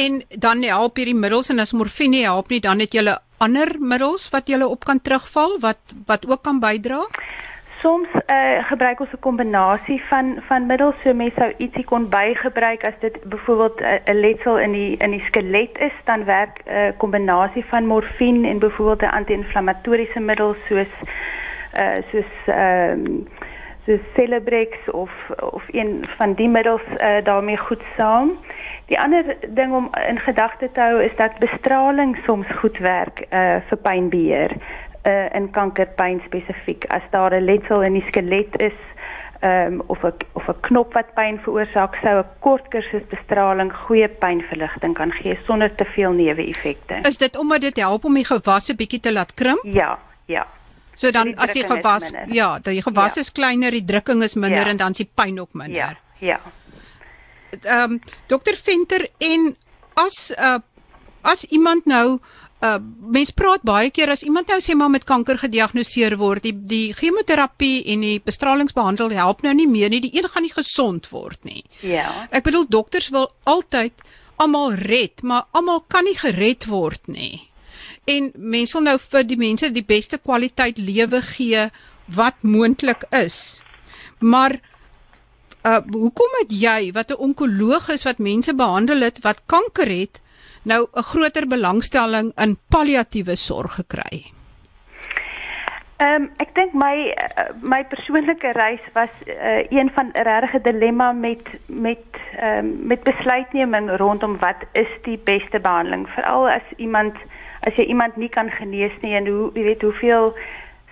en 0.05 0.23
dan 0.29 0.63
help 0.63 0.97
hierdie 1.01 1.17
middels 1.17 1.51
en 1.51 1.59
as 1.59 1.73
morfine 1.73 2.25
help 2.25 2.51
nie 2.53 2.61
dan 2.61 2.83
het 2.85 2.95
jy 2.95 3.05
ander 3.39 3.77
middels 3.81 4.29
wat 4.33 4.49
jy 4.49 4.61
op 4.65 4.85
kan 4.85 5.01
terugval 5.01 5.59
wat 5.61 5.97
wat 6.07 6.27
ook 6.29 6.43
kan 6.43 6.61
bydra? 6.61 7.05
Soms 7.83 8.09
uh, 8.33 8.65
gebruik 8.69 9.01
ons 9.01 9.13
'n 9.13 9.21
kombinasie 9.21 10.01
van 10.09 10.41
van 10.49 10.67
middels 10.67 10.95
so 11.03 11.15
mense 11.15 11.37
sou 11.37 11.53
ietsie 11.59 11.85
kon 11.85 12.09
bygebruik 12.09 12.85
as 12.85 12.97
dit 13.01 13.15
byvoorbeeld 13.25 13.81
eh, 13.81 14.01
'n 14.07 14.17
uh, 14.17 14.21
letsel 14.21 14.59
in 14.59 14.73
die 14.73 14.97
in 14.97 15.11
die 15.11 15.25
skelet 15.29 15.79
is 15.79 15.97
dan 16.05 16.25
werk 16.25 16.61
'n 16.65 16.71
uh, 16.71 16.93
kombinasie 16.97 17.65
van 17.65 17.87
morfine 17.87 18.49
en 18.49 18.59
byvoorbeeld 18.59 19.03
'n 19.03 19.17
anti-inflammatoriese 19.19 20.21
middel 20.21 20.57
soos 20.69 20.93
uh, 21.81 21.97
soos 22.11 22.33
ehm 22.47 23.07
um, 23.07 23.29
soos 23.87 24.01
Celebrex 24.15 24.91
of 24.91 25.11
of 25.51 25.63
een 25.71 26.09
van 26.17 26.35
die 26.35 26.49
middels 26.49 26.83
uh, 26.99 27.25
daarmee 27.25 27.57
goed 27.57 27.83
saam. 27.97 28.39
Die 28.87 29.01
ander 29.01 29.37
ding 29.49 29.75
om 29.75 29.91
in 30.09 30.19
gedagte 30.19 30.71
te 30.73 30.81
hou 30.81 31.03
is 31.03 31.17
dat 31.17 31.39
bestraling 31.39 32.17
soms 32.25 32.47
goed 32.59 32.79
werk 32.79 33.27
uh, 33.31 33.57
vir 33.69 33.79
pynbeheer 33.83 34.57
uh, 35.07 35.35
in 35.35 35.51
kankerpyn 35.51 36.21
spesifiek 36.27 36.85
as 36.89 37.03
daar 37.11 37.35
'n 37.35 37.45
letsel 37.45 37.83
in 37.83 37.93
die 37.93 38.07
skelet 38.09 38.61
is 38.61 38.79
um, 39.41 39.83
of 39.87 40.03
'n 40.03 40.13
of 40.33 40.49
'n 40.49 40.61
knop 40.61 40.93
wat 40.93 41.15
pyn 41.15 41.39
veroorsaak 41.39 41.95
sou 42.03 42.19
'n 42.19 42.31
kort 42.39 42.69
kursus 42.69 43.07
bestraling 43.09 43.73
goeie 43.73 44.09
pynverligting 44.09 44.95
kan 44.95 45.13
gee 45.13 45.39
sonder 45.47 45.75
te 45.75 45.85
veel 45.85 46.13
neeweffekte. 46.13 46.95
Is 47.03 47.19
dit 47.19 47.39
omdat 47.39 47.61
dit 47.61 47.77
help 47.77 48.05
om 48.05 48.15
die 48.15 48.25
gewasse 48.25 48.75
bietjie 48.75 49.01
te 49.01 49.13
laat 49.13 49.35
krimp? 49.35 49.61
Ja, 49.63 49.99
ja. 50.25 50.47
So 50.97 51.13
dan 51.13 51.33
die 51.33 51.39
as 51.39 51.53
die 51.53 51.65
gewas 51.69 52.11
ja, 52.33 52.55
dat 52.59 52.73
die 52.73 52.83
gewas 52.83 53.15
ja. 53.15 53.21
is 53.21 53.33
kleiner, 53.33 53.71
die 53.71 53.85
drukking 53.85 54.23
is 54.25 54.35
minder 54.35 54.65
ja. 54.65 54.73
en 54.73 54.81
dan 54.81 54.97
is 54.97 55.05
die 55.05 55.11
pyn 55.15 55.41
ook 55.41 55.53
minder. 55.53 56.01
Ja. 56.21 56.41
Ja. 56.41 56.41
Ehm 57.63 57.93
um, 57.93 58.01
dokter 58.27 58.57
Venter 58.57 59.09
en 59.19 59.55
as 59.95 60.33
uh 60.39 60.59
as 61.27 61.45
iemand 61.45 61.85
nou 61.85 62.19
uh 62.65 62.79
mens 63.13 63.31
praat 63.37 63.63
baie 63.63 63.91
keer 63.91 64.11
as 64.11 64.23
iemand 64.23 64.49
nou 64.49 64.59
sê 64.65 64.75
maar 64.75 64.91
met 64.91 65.05
kanker 65.05 65.39
gediagnoseer 65.39 66.17
word, 66.17 66.43
die 66.43 66.55
die 66.57 66.95
chemoterapie 66.97 67.85
en 67.93 68.05
die 68.07 68.21
bestralingsbehandel 68.25 69.13
help 69.13 69.43
nou 69.43 69.53
nie 69.55 69.69
meer 69.69 69.93
nie, 69.93 70.01
die 70.01 70.15
een 70.17 70.29
gaan 70.29 70.47
nie 70.47 70.55
gesond 70.55 71.11
word 71.13 71.45
nie. 71.45 71.65
Ja. 71.81 72.09
Ek 72.31 72.47
bedoel 72.49 72.65
dokters 72.69 73.11
wil 73.13 73.29
altyd 73.45 73.93
almal 74.37 74.73
red, 74.81 75.23
maar 75.23 75.47
almal 75.53 75.85
kan 75.89 76.05
nie 76.05 76.17
gered 76.17 76.67
word 76.73 77.09
nie. 77.09 77.49
En 78.07 78.31
mense 78.35 78.77
wil 78.79 78.87
nou 78.87 78.99
vir 79.03 79.25
die 79.27 79.39
mense 79.41 79.71
die 79.75 79.85
beste 79.85 80.19
kwaliteit 80.23 80.79
lewe 80.79 81.23
gee 81.27 81.67
wat 82.19 82.43
moontlik 82.43 83.03
is. 83.11 83.63
Maar 84.21 84.61
uh 85.67 85.81
hoekom 85.91 86.39
het 86.41 86.53
jy 86.55 86.93
wat 86.95 87.11
'n 87.11 87.23
onkoloog 87.27 87.89
is 87.91 88.07
wat 88.07 88.19
mense 88.19 88.55
behandel 88.55 89.01
het 89.01 89.19
wat 89.27 89.43
kanker 89.47 89.91
het 89.91 90.23
nou 90.63 90.87
'n 90.95 91.03
groter 91.03 91.47
belangstelling 91.47 92.33
in 92.37 92.59
palliatiewe 92.69 93.35
sorg 93.35 93.75
gekry? 93.75 94.37
Ehm 95.97 96.23
um, 96.23 96.31
ek 96.37 96.55
dink 96.55 96.73
my 96.73 96.97
uh, 97.09 97.45
my 97.63 97.85
persoonlike 97.85 98.53
reis 98.53 98.85
was 98.93 99.11
uh, 99.27 99.65
een 99.71 99.91
van 99.95 100.11
'n 100.13 100.23
regte 100.23 100.61
dilemma 100.61 101.13
met 101.13 101.49
met 101.67 102.07
ehm 102.39 102.59
um, 102.59 102.87
met 102.87 103.03
besluitneming 103.03 103.97
rondom 103.97 104.39
wat 104.39 104.61
is 104.73 104.93
die 105.03 105.19
beste 105.25 105.61
behandeling 105.61 106.09
veral 106.09 106.49
as 106.49 106.67
iemand 106.77 107.17
as 107.67 107.75
jy 107.75 107.89
iemand 107.91 108.17
nie 108.17 108.31
kan 108.33 108.51
genees 108.51 108.95
nie 109.03 109.15
en 109.19 109.27
hoe 109.27 109.51
jy 109.55 109.67
weet 109.71 109.83
hoeveel 109.83 110.33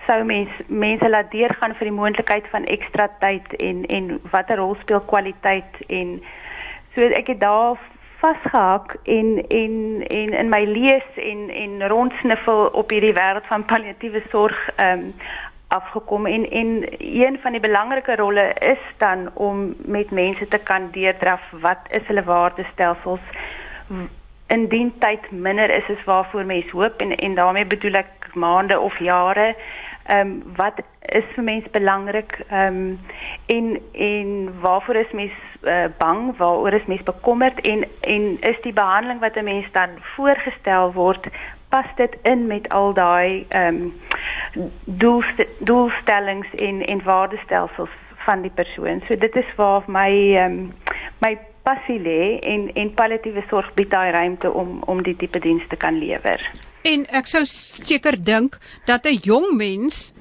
sou 0.07 0.21
mens 0.25 0.51
mense 0.67 1.09
laat 1.09 1.31
deurgaan 1.33 1.75
vir 1.79 1.89
die 1.89 1.97
moontlikheid 1.97 2.49
van 2.53 2.67
ekstra 2.77 3.09
tyd 3.23 3.57
en 3.63 3.85
en 3.99 4.11
watter 4.33 4.61
rol 4.61 4.77
speel 4.83 5.03
kwaliteit 5.13 5.81
en 5.89 6.19
so 6.95 7.09
ek 7.21 7.33
het 7.33 7.41
daar 7.41 7.81
vasgehak 8.23 8.97
en 9.05 9.31
en 9.49 10.05
en 10.19 10.37
in 10.43 10.53
my 10.53 10.65
lees 10.65 11.09
en 11.31 11.49
en 11.63 11.89
rondsniffel 11.93 12.67
op 12.83 12.91
hierdie 12.91 13.17
wêreld 13.17 13.49
van 13.53 13.67
palliatiewe 13.73 14.23
sorg 14.31 14.61
ehm 14.77 15.09
um, 15.09 15.11
afgekom 15.75 16.27
en 16.27 16.51
en 16.51 16.69
een 16.99 17.39
van 17.43 17.53
die 17.53 17.61
belangrike 17.61 18.17
rolle 18.17 18.45
is 18.73 18.83
dan 18.99 19.31
om 19.35 19.75
met 19.97 20.11
mense 20.11 20.49
te 20.49 20.59
kan 20.59 20.91
deurdraf 20.91 21.49
wat 21.65 21.89
is 21.99 22.07
hulle 22.07 22.23
waardestelsels 22.25 23.25
indien 24.47 24.93
tyd 24.99 25.31
minder 25.31 25.71
is 25.71 25.89
as 25.89 26.05
waarvoor 26.05 26.45
mens 26.45 26.71
hoop 26.71 27.01
en 27.01 27.17
en 27.17 27.35
daarmee 27.35 27.67
bedoel 27.67 27.95
ek 27.95 28.29
maande 28.35 28.81
of 28.81 28.99
jare 28.99 29.55
ehm 30.05 30.21
um, 30.21 30.43
wat 30.57 30.81
is 31.01 31.25
vir 31.35 31.45
mense 31.45 31.71
belangrik 31.73 32.41
ehm 32.49 32.77
um, 32.77 32.99
en 33.47 33.81
en 33.93 34.61
waarvoor 34.61 34.97
is 34.97 35.13
mens 35.13 35.33
uh, 35.63 35.85
bang 35.99 36.37
waaroor 36.37 36.73
is 36.73 36.87
mens 36.87 37.03
bekommerd 37.03 37.61
en 37.61 37.85
en 38.01 38.41
is 38.41 38.61
die 38.63 38.73
behandeling 38.73 39.21
wat 39.21 39.37
'n 39.37 39.45
mens 39.45 39.73
dan 39.73 39.89
voorgestel 40.17 40.93
word 40.93 41.29
pas 41.69 41.87
dit 41.97 42.17
in 42.23 42.47
met 42.47 42.69
al 42.69 42.93
daai 42.93 43.47
ehm 43.49 43.67
um, 43.67 43.93
doelst 44.85 45.45
doelstellings 45.59 46.55
en 46.55 46.87
en 46.87 47.03
waardestelsels 47.03 47.97
van 48.17 48.41
die 48.41 48.51
persoon. 48.55 49.03
So 49.07 49.17
dit 49.17 49.37
is 49.37 49.55
waar 49.57 49.83
my 49.87 50.37
ehm 50.37 50.53
um, 50.53 50.73
my 51.19 51.39
passie 51.65 51.99
lê 51.99 52.39
en 52.43 52.69
en 52.75 52.93
palliatiewe 52.95 53.45
sorg 53.51 53.73
bied 53.79 53.91
daai 53.91 54.11
ruimte 54.13 54.53
om 54.53 54.83
om 54.87 55.03
die 55.03 55.17
tipe 55.17 55.41
diens 55.41 55.65
te 55.69 55.77
kan 55.77 55.99
lewer. 55.99 56.45
En 56.85 57.07
ek 57.21 57.31
sou 57.31 57.45
seker 57.49 58.19
dink 58.21 58.59
dat 58.87 59.07
'n 59.07 59.19
jong 59.23 59.57
mens 59.57 60.15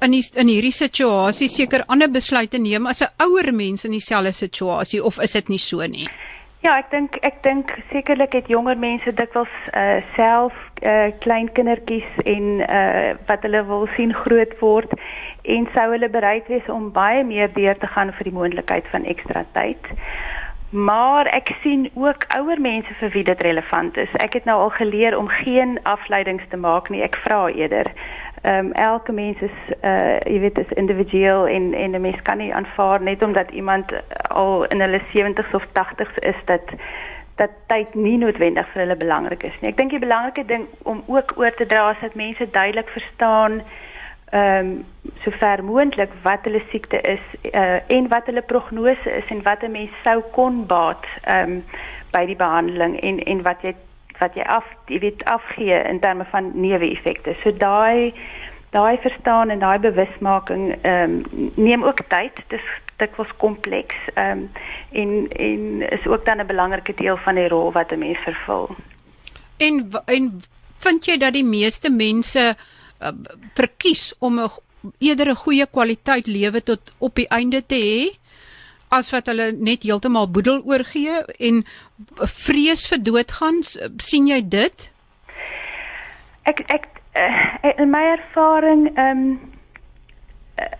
in 0.00 0.10
die, 0.10 0.22
in 0.34 0.48
hierdie 0.48 0.72
situasie 0.74 1.48
seker 1.48 1.84
ander 1.86 2.10
besluite 2.10 2.58
neem 2.58 2.86
as 2.86 3.02
'n 3.02 3.12
ouer 3.26 3.52
mens 3.54 3.84
in 3.84 3.92
dieselfde 3.92 4.32
situasie 4.32 5.04
of 5.04 5.20
is 5.20 5.32
dit 5.32 5.48
nie 5.48 5.58
so 5.58 5.86
nie? 5.86 6.08
Ja, 6.60 6.78
ek 6.78 6.90
dink 6.90 7.18
ek 7.22 7.42
dink 7.42 7.70
sekerlik 7.92 8.32
het 8.32 8.48
jonger 8.50 8.78
mense 8.78 9.12
dikwels 9.14 9.52
uh 9.78 10.00
self 10.16 10.52
uh 10.82 11.10
klein 11.22 11.52
kindertjies 11.54 12.08
en 12.24 12.60
uh 12.66 13.14
wat 13.28 13.42
hulle 13.46 13.62
wil 13.68 13.86
sien 13.96 14.14
groot 14.14 14.58
word 14.60 14.90
en 15.42 15.68
sou 15.74 15.86
hulle 15.92 16.08
bereid 16.08 16.48
wees 16.48 16.66
om 16.68 16.90
baie 16.92 17.22
meer 17.24 17.52
deur 17.54 17.78
te 17.78 17.86
gaan 17.86 18.10
vir 18.12 18.24
die 18.24 18.34
moontlikheid 18.34 18.90
van 18.90 19.04
ekstra 19.04 19.44
tyd. 19.54 19.92
Maar 20.70 21.26
ek 21.26 21.48
sien 21.62 21.90
ook 21.94 22.24
ouer 22.36 22.60
mense 22.60 22.94
vir 23.00 23.10
wie 23.10 23.24
dit 23.24 23.40
relevant 23.40 23.96
is. 23.96 24.12
Ek 24.12 24.32
het 24.32 24.44
nou 24.44 24.58
al 24.60 24.70
geleer 24.70 25.16
om 25.18 25.28
geen 25.28 25.78
afleidings 25.82 26.44
te 26.48 26.56
maak 26.56 26.88
nie. 26.88 27.02
Ek 27.02 27.16
vra 27.24 27.46
eerder. 27.48 27.88
Ehm 28.42 28.66
um, 28.66 28.72
elke 28.72 29.12
mens 29.12 29.40
is 29.40 29.56
uh 29.82 30.18
jy 30.20 30.40
weet 30.40 30.58
is 30.58 30.76
individueel 30.76 31.46
en 31.46 31.74
en 31.74 31.90
'n 31.90 32.00
mens 32.00 32.22
kan 32.22 32.38
nie 32.38 32.54
aanvaar 32.54 33.02
net 33.02 33.22
omdat 33.22 33.50
iemand 33.50 33.92
al 34.28 34.64
in 34.64 34.80
hulle 34.80 35.00
70s 35.14 35.54
of 35.54 35.64
80s 35.72 36.18
is 36.20 36.36
dat 36.44 36.62
dat 37.36 37.50
tyd 37.66 37.94
nie 37.94 38.18
noodwendig 38.18 38.68
vir 38.72 38.80
hulle 38.82 38.96
belangrik 38.96 39.42
is 39.42 39.60
nie. 39.60 39.70
Ek 39.70 39.76
dink 39.76 39.90
die 39.90 40.06
belangrike 40.06 40.44
ding 40.44 40.66
om 40.82 41.02
ook 41.06 41.32
oor 41.36 41.54
te 41.54 41.66
dra 41.66 41.90
is 41.90 42.00
dat 42.00 42.14
mense 42.14 42.50
duidelik 42.50 42.88
verstaan 42.88 43.62
ehm 44.30 44.66
um, 44.66 44.84
sover 45.24 45.64
moontlik 45.64 46.10
wat 46.22 46.44
hulle 46.44 46.62
siekte 46.70 47.00
is 47.00 47.52
uh, 47.52 47.80
en 47.86 48.08
wat 48.08 48.26
hulle 48.26 48.42
prognose 48.42 49.10
is 49.10 49.28
en 49.28 49.42
wat 49.42 49.62
'n 49.62 49.70
mens 49.70 49.90
sou 50.04 50.22
kon 50.32 50.66
baat 50.66 51.04
ehm 51.22 51.50
um, 51.50 51.64
by 52.10 52.26
die 52.26 52.36
behandeling 52.36 53.00
en 53.00 53.22
en 53.24 53.42
wat 53.42 53.62
jy 53.62 53.74
wat 54.18 54.34
jy 54.34 54.42
af 54.42 54.64
jy 54.86 54.98
weet 54.98 55.24
afgee 55.24 55.82
in 55.88 56.00
terme 56.00 56.24
van 56.30 56.50
neeweffekte. 56.54 57.36
So 57.42 57.52
daai 57.56 58.14
daai 58.70 58.98
verstaan 58.98 59.50
en 59.50 59.58
daai 59.58 59.78
bewusmaking 59.78 60.76
ehm 60.82 61.22
um, 61.24 61.52
neem 61.54 61.84
ook 61.84 62.00
tyd. 62.08 62.32
Dis 62.48 62.68
dit 62.96 63.16
was 63.16 63.36
kompleks 63.36 63.96
ehm 64.14 64.30
um, 64.30 64.50
en 64.92 65.28
en 65.28 65.90
is 65.90 66.06
ook 66.06 66.24
dan 66.24 66.40
'n 66.40 66.46
belangrike 66.46 66.94
deel 66.94 67.16
van 67.16 67.34
die 67.34 67.48
rol 67.48 67.72
wat 67.72 67.92
'n 67.92 67.98
mens 67.98 68.18
vervul. 68.18 68.68
En 69.56 69.88
en 70.04 70.40
vind 70.76 71.04
jy 71.04 71.16
dat 71.18 71.32
die 71.32 71.44
meeste 71.44 71.90
mense 71.90 72.54
uh, 73.00 73.12
verkies 73.54 74.14
om 74.18 74.40
'n 74.40 74.50
eerder 74.98 75.30
'n 75.30 75.42
goeie 75.44 75.66
kwaliteit 75.66 76.26
lewe 76.26 76.62
tot 76.62 76.92
op 76.98 77.14
die 77.14 77.28
einde 77.28 77.66
te 77.66 77.74
hê 77.74 78.18
as 78.88 79.10
wat 79.12 79.26
hulle 79.26 79.52
net 79.52 79.82
heeltemal 79.82 80.30
boedel 80.30 80.62
oorgee 80.64 81.20
en 81.38 81.64
vrees 82.44 82.86
vir 82.88 83.02
doodgaan 83.02 83.60
sien 83.96 84.26
jy 84.26 84.40
dit? 84.48 84.92
Ek 86.48 86.64
ek 86.72 86.88
uh, 87.18 87.72
in 87.76 87.90
my 87.90 88.04
ervaring 88.16 88.88
ehm 88.94 89.22
um, 89.22 89.38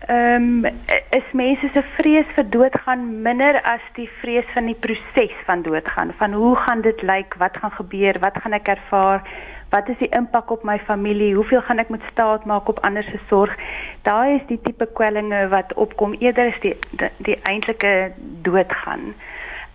ehm 0.09 0.65
um, 0.65 0.79
is 1.15 1.27
mense 1.33 1.69
se 1.73 1.83
vrees 1.95 2.27
vir 2.35 2.47
doodgaan 2.51 3.21
minder 3.23 3.61
as 3.63 3.83
die 3.95 4.09
vrees 4.21 4.47
van 4.53 4.67
die 4.67 4.75
proses 4.75 5.35
van 5.47 5.61
doodgaan 5.63 6.11
van 6.19 6.33
hoe 6.33 6.55
gaan 6.65 6.81
dit 6.81 7.01
lyk 7.01 7.37
wat 7.39 7.57
gaan 7.61 7.71
gebeur 7.77 8.19
wat 8.19 8.41
gaan 8.43 8.57
ek 8.57 8.67
ervaar 8.75 9.23
wat 9.69 9.89
is 9.89 9.97
die 9.97 10.09
impak 10.09 10.51
op 10.51 10.63
my 10.63 10.79
familie 10.79 11.35
hoeveel 11.35 11.61
gaan 11.61 11.79
ek 11.79 11.89
moet 11.89 12.05
staat 12.11 12.45
maak 12.45 12.69
op 12.69 12.79
ander 12.83 13.03
se 13.03 13.19
sorg 13.27 13.55
daai 14.01 14.35
is 14.35 14.47
die 14.47 14.61
tipe 14.61 14.87
kwellinge 14.93 15.47
wat 15.47 15.73
opkom 15.73 16.13
eerder 16.19 16.53
is 16.53 16.61
die 16.61 16.75
die, 16.91 17.11
die 17.17 17.39
eintlike 17.43 18.11
doodgaan 18.41 19.13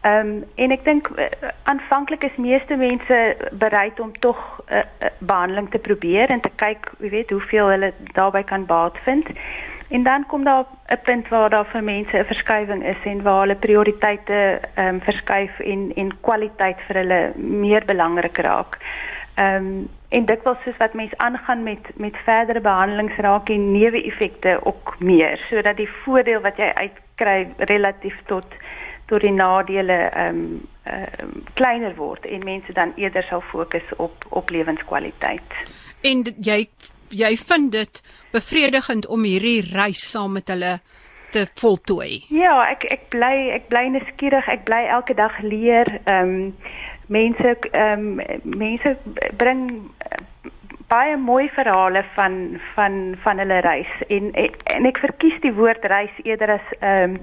Ehm 0.05 0.27
um, 0.29 0.45
en 0.55 0.73
ek 0.75 0.83
dink 0.85 1.07
uh, 1.17 1.27
aanvanklik 1.71 2.27
is 2.29 2.35
meeste 2.37 2.77
mense 2.77 3.19
bereid 3.63 4.01
om 4.05 4.11
tog 4.13 4.41
'n 4.69 4.75
uh, 4.77 4.83
uh, 5.01 5.13
behandeling 5.19 5.71
te 5.71 5.79
probeer 5.79 6.29
en 6.29 6.41
te 6.41 6.51
kyk, 6.63 6.91
jy 6.99 7.09
weet, 7.15 7.31
hoeveel 7.31 7.71
hulle 7.73 7.93
daarbey 8.13 8.43
kan 8.45 8.67
baat 8.67 8.99
vind. 9.07 9.31
En 9.89 10.03
dan 10.03 10.27
kom 10.27 10.45
daar 10.45 10.67
'n 10.93 11.01
punt 11.05 11.29
waar 11.29 11.51
daar 11.51 11.65
vir 11.73 11.83
mense 11.83 12.19
'n 12.19 12.25
verskywing 12.33 12.85
is 12.85 13.01
en 13.05 13.23
waar 13.23 13.41
hulle 13.41 13.57
prioriteite 13.67 14.61
ehm 14.75 14.89
um, 14.89 15.01
verskuif 15.01 15.59
en 15.61 15.93
en 15.97 16.13
kwaliteit 16.21 16.81
vir 16.87 16.97
hulle 16.97 17.33
meer 17.37 17.85
belangrik 17.85 18.39
raak. 18.39 18.79
Ehm 19.35 19.67
um, 19.67 19.89
en 20.09 20.25
dit 20.25 20.43
was 20.43 20.57
soos 20.63 20.77
wat 20.79 20.93
mense 20.95 21.19
aangaan 21.19 21.63
met 21.63 21.89
met 21.97 22.17
verdere 22.25 22.61
behandelings 22.61 23.17
raak 23.17 23.49
en 23.49 23.73
neeweffekte 23.73 24.61
ook 24.63 24.95
meer 24.99 25.47
sodat 25.51 25.77
die 25.77 25.89
voordeel 26.05 26.41
wat 26.41 26.57
jy 26.57 26.71
uitkry 26.75 27.49
relatief 27.59 28.15
tot 28.27 28.47
tot 29.07 29.21
die 29.21 29.33
nadele 29.33 29.99
ehm 30.11 30.37
um, 30.37 30.69
uh, 30.87 31.27
kleiner 31.55 31.95
word 31.95 32.27
en 32.27 32.45
mense 32.45 32.73
dan 32.73 32.93
eerder 32.97 33.23
sal 33.23 33.41
fokus 33.41 33.97
op 33.97 34.25
op 34.29 34.51
lewenskwaliteit. 34.51 35.59
En 36.01 36.23
jy 36.37 36.69
jy 37.09 37.37
vind 37.37 37.73
dit 37.73 38.03
bevredigend 38.33 39.07
om 39.07 39.23
hierdie 39.23 39.61
reis 39.73 40.11
saam 40.11 40.33
met 40.33 40.49
hulle 40.49 40.79
te 41.35 41.47
voltooi. 41.61 42.25
Ja, 42.29 42.55
ek 42.71 42.87
ek 42.95 43.09
bly 43.15 43.51
ek 43.59 43.69
bly 43.69 43.89
nuuskierig, 43.97 44.49
ek 44.49 44.65
bly 44.69 44.85
elke 44.87 45.15
dag 45.19 45.39
leer. 45.43 45.99
Ehm 46.05 46.35
um, 46.35 46.57
mense 47.07 47.57
ehm 47.71 48.21
um, 48.21 48.41
mense 48.45 48.97
bring 49.37 49.91
baie 50.89 51.17
mooi 51.17 51.49
verhale 51.49 52.05
van 52.15 52.61
van 52.75 53.17
van 53.23 53.39
hulle 53.39 53.61
reis 53.61 53.93
en 54.09 54.33
en 54.75 54.87
ek 54.87 54.99
verkies 54.99 55.41
die 55.41 55.55
woord 55.55 55.85
reis 55.85 56.23
eerder 56.25 56.59
as 56.59 56.73
ehm 56.81 57.17
um, 57.17 57.21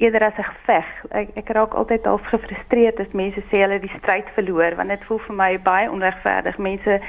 eerder 0.00 0.24
as 0.24 0.38
'n 0.38 0.42
geveg. 0.52 0.86
Ek 1.10 1.28
ek 1.34 1.48
raak 1.48 1.74
altyd 1.74 2.06
al 2.06 2.18
gefrustreerd 2.18 3.00
as 3.00 3.12
mense 3.12 3.40
sê 3.50 3.60
hulle 3.60 3.76
het 3.76 3.82
die 3.82 3.98
stryd 3.98 4.28
verloor 4.34 4.76
want 4.76 4.88
dit 4.88 5.04
voel 5.04 5.18
vir 5.26 5.36
my 5.36 5.58
baie 5.60 5.90
onregverdig. 5.90 6.58
Mense 6.58 7.00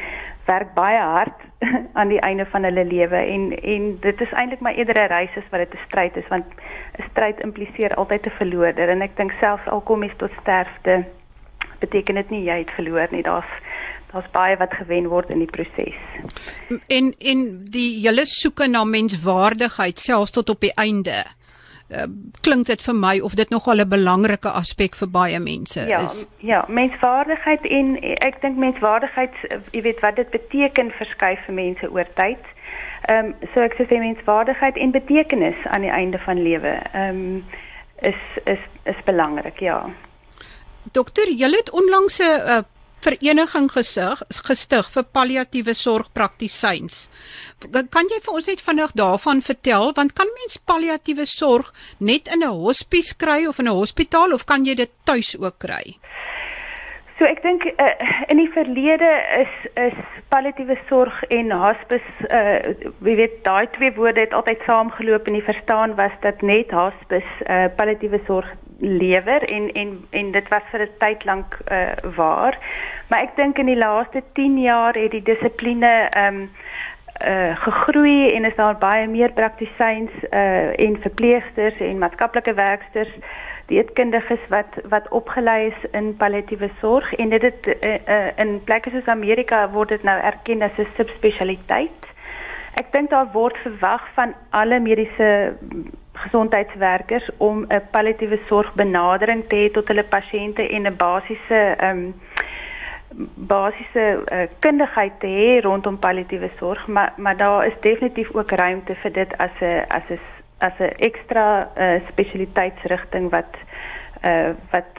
werk 0.45 0.73
baie 0.73 0.99
hard 0.99 1.37
aan 1.99 2.07
die 2.07 2.19
einde 2.19 2.45
van 2.45 2.63
hulle 2.63 2.85
lewe 2.85 3.15
en 3.15 3.43
en 3.75 3.99
dit 3.99 4.21
is 4.21 4.31
eintlik 4.31 4.59
maar 4.59 4.73
eerder 4.73 5.03
'n 5.03 5.13
reis 5.15 5.37
as 5.37 5.49
wat 5.51 5.63
dit 5.63 5.73
'n 5.73 5.85
stryd 5.87 6.17
is 6.17 6.27
want 6.27 6.45
'n 6.99 7.09
stryd 7.11 7.39
impliseer 7.39 7.95
altyd 7.95 8.25
'n 8.25 8.37
verloorder 8.41 8.89
en 8.89 9.01
ek 9.01 9.15
dink 9.15 9.31
selfs 9.39 9.67
al 9.67 9.81
kom 9.81 10.03
jy 10.03 10.11
tot 10.17 10.31
sterfte 10.41 11.05
beteken 11.81 12.15
dit 12.21 12.29
nie 12.29 12.43
jy 12.45 12.61
het 12.63 12.71
verloor 12.77 13.11
nie. 13.11 13.25
Daar's 13.25 13.51
daar's 14.11 14.31
baie 14.31 14.57
wat 14.59 14.73
gewen 14.75 15.07
word 15.07 15.29
in 15.29 15.39
die 15.39 15.51
proses. 15.51 15.95
En 16.87 17.13
en 17.17 17.43
die 17.71 17.91
hele 18.01 18.25
soeke 18.25 18.67
na 18.67 18.83
menswaardigheid 18.83 19.99
selfs 19.99 20.31
tot 20.31 20.49
op 20.49 20.59
die 20.59 20.73
einde. 20.75 21.23
Uh, 21.91 22.07
klink 22.39 22.67
dit 22.67 22.83
vir 22.83 22.95
my 22.95 23.19
of 23.19 23.33
dit 23.35 23.49
nogal 23.49 23.83
'n 23.83 23.89
belangrike 23.89 24.49
aspek 24.49 24.95
vir 24.95 25.09
baie 25.09 25.39
mense 25.39 25.87
ja, 25.87 25.99
is. 25.99 26.27
Ja, 26.39 26.65
menswaardigheid 26.67 27.65
en 27.65 27.99
ek 28.27 28.41
dink 28.41 28.57
menswaardigheid, 28.57 29.33
jy 29.71 29.81
weet 29.81 29.99
wat 29.99 30.15
dit 30.15 30.29
beteken 30.29 30.91
verskuif 30.91 31.39
vir 31.45 31.53
mense 31.53 31.91
oor 31.91 32.07
tyd. 32.15 32.43
Ehm 33.09 33.25
um, 33.25 33.35
so 33.53 33.59
ek 33.59 33.75
sê 33.75 33.99
menswaardigheid 33.99 34.77
en 34.77 34.91
betekenis 34.91 35.59
aan 35.63 35.81
die 35.81 35.91
einde 35.91 36.19
van 36.19 36.43
lewe. 36.43 36.79
Ehm 36.93 37.09
um, 37.09 37.43
is 38.01 38.21
is 38.43 38.63
is 38.83 39.03
belangrik, 39.05 39.59
ja. 39.59 39.89
Dokter, 40.91 41.29
julle 41.29 41.57
het 41.57 41.69
onlangs 41.69 42.19
'n 42.19 42.23
uh, 42.23 42.61
vereniging 43.01 43.69
gesig 43.71 44.21
gestig 44.45 44.89
vir 44.93 45.03
palliatiewe 45.03 45.73
sorgpraktisyns. 45.73 47.07
Kan 47.93 48.09
jy 48.11 48.19
vir 48.21 48.33
ons 48.33 48.49
net 48.51 48.61
vinnig 48.61 48.93
daarvan 48.97 49.41
vertel 49.41 49.93
want 49.97 50.13
kan 50.17 50.29
mens 50.37 50.59
palliatiewe 50.65 51.25
sorg 51.25 51.73
net 51.99 52.27
in 52.27 52.43
'n 52.43 52.53
hospies 52.65 53.13
kry 53.17 53.45
of 53.47 53.59
in 53.59 53.67
'n 53.67 53.77
hospitaal 53.77 54.33
of 54.33 54.45
kan 54.45 54.65
jy 54.65 54.75
dit 54.75 54.91
tuis 55.03 55.37
ook 55.37 55.57
kry? 55.59 55.97
So 57.21 57.27
ek 57.29 57.43
dink 57.45 57.67
uh, 57.69 57.89
in 58.33 58.39
die 58.41 58.49
verlede 58.49 59.09
is 59.37 59.57
is 59.77 59.97
palliatiewe 60.33 60.73
sorg 60.89 61.19
en 61.29 61.51
hospice 61.53 62.29
uh 62.33 62.71
wie 63.05 63.13
weet 63.19 63.35
daai 63.45 63.67
twee 63.75 63.91
woorde 63.93 64.23
het 64.23 64.33
altyd 64.33 64.63
saamgeloop 64.65 65.29
en 65.29 65.37
die 65.37 65.45
verstaan 65.45 65.93
was 65.99 66.15
dat 66.23 66.41
net 66.41 66.73
hospice 66.73 67.45
uh 67.45 67.67
palliatiewe 67.77 68.19
sorg 68.25 68.49
lewer 68.79 69.45
en 69.53 69.69
en 69.83 69.91
en 70.09 70.31
dit 70.33 70.49
was 70.49 70.65
vir 70.71 70.87
'n 70.87 70.97
tyd 71.03 71.25
lank 71.29 71.59
uh 71.69 71.93
waar. 72.17 72.57
Maar 73.09 73.21
ek 73.27 73.35
dink 73.35 73.61
in 73.61 73.69
die 73.69 73.77
laaste 73.77 74.23
10 74.33 74.57
jaar 74.57 74.97
het 74.97 75.11
die 75.11 75.21
dissipline 75.29 75.93
um 76.25 76.49
uh 77.21 77.53
gegroei 77.67 78.33
en 78.33 78.49
is 78.49 78.57
daar 78.57 78.81
baie 78.81 79.05
meer 79.07 79.37
praktisyns 79.37 80.25
uh 80.33 80.73
en 80.73 80.97
verpleegsters 81.05 81.77
en 81.79 82.01
maatskaplike 82.01 82.53
werksters 82.53 83.13
dieetkundiges 83.71 84.43
wat 84.53 84.77
wat 84.93 85.09
opgelei 85.09 85.71
is 85.71 85.89
in 85.97 86.13
palliatiewe 86.19 86.69
sorg 86.79 87.13
en 87.13 87.29
dit 87.29 87.41
het 87.47 87.67
uh, 87.71 87.93
uh, 87.93 88.29
in 88.43 88.59
plekke 88.67 88.91
soos 88.93 89.09
Amerika 89.13 89.63
word 89.75 89.95
dit 89.95 90.03
nou 90.03 90.17
erken 90.19 90.61
as 90.67 90.77
'n 90.77 90.87
subspesialiteit. 90.97 92.07
Ek 92.79 92.91
dink 92.91 93.09
daar 93.09 93.31
word 93.33 93.57
verwag 93.63 94.03
van 94.15 94.33
alle 94.49 94.79
mediese 94.79 95.57
gesondheidswerkers 96.23 97.29
om 97.37 97.65
'n 97.67 97.81
palliatiewe 97.91 98.39
sorgbenadering 98.47 99.47
te 99.47 99.55
hê 99.55 99.71
tot 99.71 99.87
hulle 99.87 100.03
pasiënte 100.03 100.67
en 100.69 100.87
'n 100.87 100.95
basiese 100.95 101.61
um, 101.83 102.13
basiese 103.35 104.03
uh, 104.31 104.47
kundigheid 104.59 105.19
te 105.19 105.27
hê 105.27 105.61
rondom 105.61 105.99
palliatiewe 105.99 106.49
sorg, 106.59 106.87
maar 106.87 107.13
maar 107.17 107.37
daar 107.37 107.65
is 107.65 107.79
definitief 107.79 108.29
ook 108.33 108.51
ruimte 108.51 108.95
vir 108.95 109.11
dit 109.11 109.37
as 109.37 109.55
'n 109.59 109.85
as 109.87 110.03
'n 110.09 110.19
as 110.61 110.77
'n 110.79 110.93
ekstra 110.97 111.69
uh, 111.77 111.99
spesialiteitsrigting 112.09 113.29
wat 113.29 113.53
uh, 114.25 114.53
wat 114.71 114.91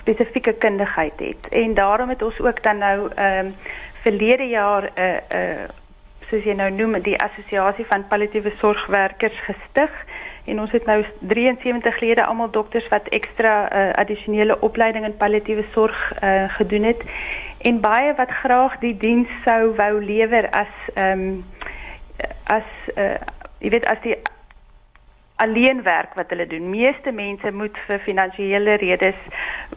spesifieke 0.00 0.52
kundigheid 0.52 1.18
het. 1.18 1.48
En 1.48 1.74
daarom 1.74 2.08
het 2.08 2.22
ons 2.22 2.40
ook 2.40 2.62
dan 2.62 2.78
nou 2.78 3.10
ehm 3.14 3.46
um, 3.46 3.54
verlede 4.02 4.48
jaar 4.48 4.82
'n 4.82 5.00
uh, 5.00 5.16
'n 5.28 5.36
uh, 5.36 5.68
soos 6.28 6.44
jy 6.44 6.54
nou 6.54 6.70
noem 6.70 6.98
die 7.02 7.16
assosiasie 7.24 7.86
van 7.88 8.06
palliatiewe 8.08 8.52
sorgwerkers 8.60 9.38
gestig 9.46 9.90
en 10.44 10.60
ons 10.60 10.72
het 10.72 10.84
nou 10.88 11.04
73 11.32 12.00
lede 12.00 12.24
almal 12.24 12.50
dokters 12.50 12.88
wat 12.88 13.08
ekstra 13.08 13.54
uh, 13.68 13.92
addisionele 14.00 14.60
opleiding 14.60 15.04
in 15.04 15.16
palliatiewe 15.16 15.64
sorg 15.72 16.12
uh, 16.22 16.44
gedoen 16.56 16.82
het 16.82 17.02
en 17.58 17.80
baie 17.80 18.14
wat 18.14 18.30
graag 18.42 18.78
die 18.84 18.96
diens 18.96 19.28
sou 19.44 19.74
wou 19.80 19.92
lewer 20.04 20.50
as 20.50 20.74
ehm 20.94 21.28
um, 21.28 21.44
as 22.44 22.68
uh, 22.96 23.14
jy 23.58 23.70
weet 23.70 23.86
as 23.86 24.00
die 24.02 24.16
alleen 25.38 25.82
werk 25.82 26.14
wat 26.14 26.30
hulle 26.30 26.46
doen. 26.46 26.70
Meeste 26.70 27.12
mense 27.12 27.50
moet 27.52 27.76
vir 27.86 28.00
finansiële 28.02 28.74
redes 28.82 29.18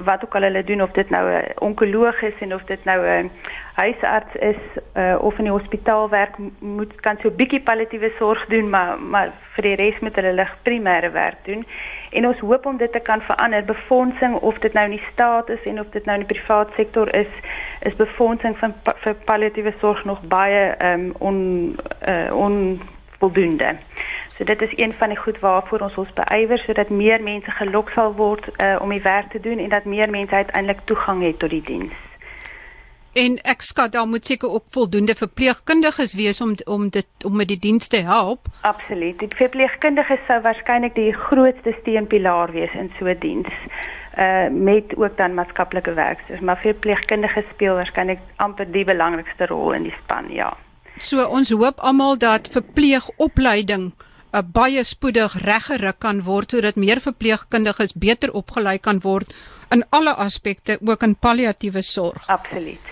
wat 0.08 0.24
ook 0.26 0.36
al 0.36 0.48
hulle 0.48 0.64
doen 0.64 0.82
of 0.82 0.92
dit 0.92 1.10
nou 1.10 1.26
'n 1.32 1.52
onkoloog 1.56 2.22
is 2.22 2.40
en 2.40 2.54
of 2.54 2.64
dit 2.64 2.84
nou 2.84 3.00
'n 3.08 3.32
huisarts 3.74 4.36
is 4.36 4.62
uh, 4.98 5.16
of 5.20 5.38
in 5.38 5.44
die 5.44 5.54
hospitaal 5.54 6.10
werk 6.10 6.36
moet 6.60 6.96
kan 7.06 7.18
so 7.22 7.30
'n 7.30 7.36
bietjie 7.36 7.62
palliatiewe 7.62 8.12
sorg 8.18 8.46
doen, 8.46 8.70
maar 8.70 9.00
maar 9.00 9.30
vir 9.54 9.64
die 9.64 9.76
res 9.76 10.00
moet 10.00 10.16
hulle 10.16 10.34
lig 10.34 10.56
primêre 10.64 11.12
werk 11.12 11.46
doen. 11.46 11.66
En 12.10 12.28
ons 12.28 12.40
hoop 12.40 12.66
om 12.66 12.78
dit 12.78 12.92
te 12.92 13.00
kan 13.00 13.22
verander. 13.22 13.66
Befondsing 13.66 14.36
of 14.36 14.58
dit 14.58 14.74
nou 14.74 14.86
in 14.86 14.98
die 14.98 15.08
staat 15.12 15.50
is 15.50 15.64
en 15.64 15.80
of 15.80 15.90
dit 15.90 16.06
nou 16.06 16.20
in 16.20 16.26
die 16.26 16.36
privaat 16.36 16.70
sektor 16.76 17.16
is, 17.16 17.28
is 17.80 17.96
befondsing 17.96 18.58
van 18.58 18.74
vir 18.84 19.16
palliatiewe 19.26 19.74
sorg 19.80 20.06
nog 20.06 20.22
baie 20.22 20.76
ehm 20.78 21.00
um, 21.00 21.14
on 21.20 21.76
uh, 22.08 22.36
onvoldoende. 22.36 23.76
So 24.42 24.48
dit 24.48 24.62
is 24.62 24.72
een 24.76 24.94
van 24.98 25.10
die 25.10 25.18
goed 25.18 25.40
waarvoor 25.40 25.80
ons 25.80 25.96
ons 26.02 26.14
beywer 26.14 26.58
sodat 26.58 26.90
meer 26.90 27.22
mense 27.22 27.52
gelok 27.52 27.90
sal 27.94 28.16
word 28.18 28.48
uh, 28.50 28.80
om 28.82 28.90
die 28.90 29.02
werk 29.02 29.30
te 29.30 29.40
doen 29.40 29.60
en 29.62 29.70
dat 29.70 29.86
meer 29.86 30.10
mense 30.10 30.34
uiteindelik 30.34 30.80
toegang 30.90 31.22
het 31.22 31.40
tot 31.40 31.54
die 31.54 31.62
diens. 31.62 31.94
En 33.14 33.38
ek 33.54 33.62
skat 33.62 33.94
daar 33.94 34.08
moet 34.08 34.26
seker 34.26 34.50
ook 34.50 34.66
voldoende 34.74 35.16
verpleegkundiges 35.16 36.18
wees 36.18 36.42
om 36.42 36.56
om 36.66 36.90
dit 36.90 37.26
om 37.26 37.38
met 37.38 37.54
die 37.54 37.60
diens 37.68 37.88
te 37.88 38.02
help. 38.02 38.50
Absoluut. 38.62 39.20
Die 39.20 39.30
verpleegkundiges 39.44 40.26
sou 40.26 40.42
waarskynlik 40.42 40.98
die 40.98 41.14
grootste 41.14 41.78
steunpilaar 41.82 42.52
wees 42.58 42.74
in 42.74 42.90
so 42.98 43.06
'n 43.06 43.20
diens 43.20 43.54
uh 44.18 44.50
met 44.50 44.98
ook 44.98 45.18
dan 45.18 45.34
maatskaplike 45.34 45.94
werkers, 45.94 46.40
maar 46.40 46.58
verpleegkundiges 46.58 47.46
speel 47.54 47.74
waarskynlik 47.74 48.20
amper 48.36 48.72
die 48.72 48.86
belangrikste 48.86 49.46
rol 49.46 49.74
in 49.74 49.84
die 49.84 49.98
span, 50.04 50.34
ja. 50.34 50.58
So 50.98 51.26
ons 51.26 51.52
hoop 51.52 51.80
almal 51.80 52.18
dat 52.18 52.48
verpleegopleiding 52.48 53.94
uh, 54.34 54.42
baie 54.54 54.84
spoedig 54.84 55.34
reggeruk 55.46 56.00
kan 56.00 56.24
word 56.26 56.52
sodat 56.52 56.76
meer 56.76 57.02
verpleegkundiges 57.04 57.96
beter 57.96 58.34
opgelei 58.34 58.78
kan 58.80 59.02
word 59.04 59.34
in 59.72 59.84
alle 59.90 60.14
aspekte 60.14 60.78
ook 60.86 61.04
in 61.04 61.16
palliatiewe 61.16 61.82
sorg. 61.82 62.28
Absoluut. 62.28 62.88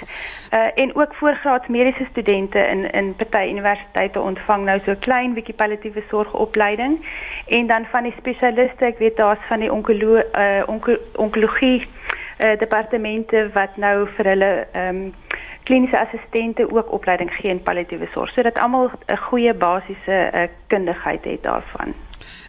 Uh 0.54 0.68
en 0.76 0.96
ook 0.96 1.16
voorgraads 1.16 1.68
mediese 1.68 2.08
studente 2.12 2.60
in 2.60 2.92
in 2.92 3.16
party 3.16 3.50
universiteite 3.50 4.20
ontvang 4.20 4.64
nou 4.66 4.80
so 4.86 4.96
klein 5.00 5.34
bietjie 5.34 5.56
palliatiewe 5.56 6.04
sorgopleiding 6.10 7.06
en 7.48 7.68
dan 7.68 7.86
van 7.92 8.04
die 8.04 8.16
spesialiste, 8.18 8.86
ek 8.86 8.98
weet 8.98 9.18
daar's 9.18 9.46
van 9.48 9.60
die 9.60 9.72
onkolo 9.72 10.18
uh 10.18 10.64
onko 10.68 10.98
onkologie 11.16 11.88
uh 12.40 12.56
departemente 12.60 13.50
wat 13.54 13.78
nou 13.78 14.08
vir 14.16 14.34
hulle 14.34 14.52
ehm 14.72 15.04
um, 15.06 15.14
kliniese 15.70 16.00
assistente 16.00 16.66
ook 16.72 16.92
opleiding 16.98 17.32
gee 17.38 17.52
in 17.54 17.62
palliatiewe 17.64 18.10
sorg 18.14 18.34
sodat 18.34 18.58
almal 18.58 18.90
'n 18.90 19.18
goeie 19.30 19.54
basiese 19.54 20.18
uh, 20.34 20.48
kundigheid 20.68 21.24
het 21.24 21.44
daarvan. 21.44 21.94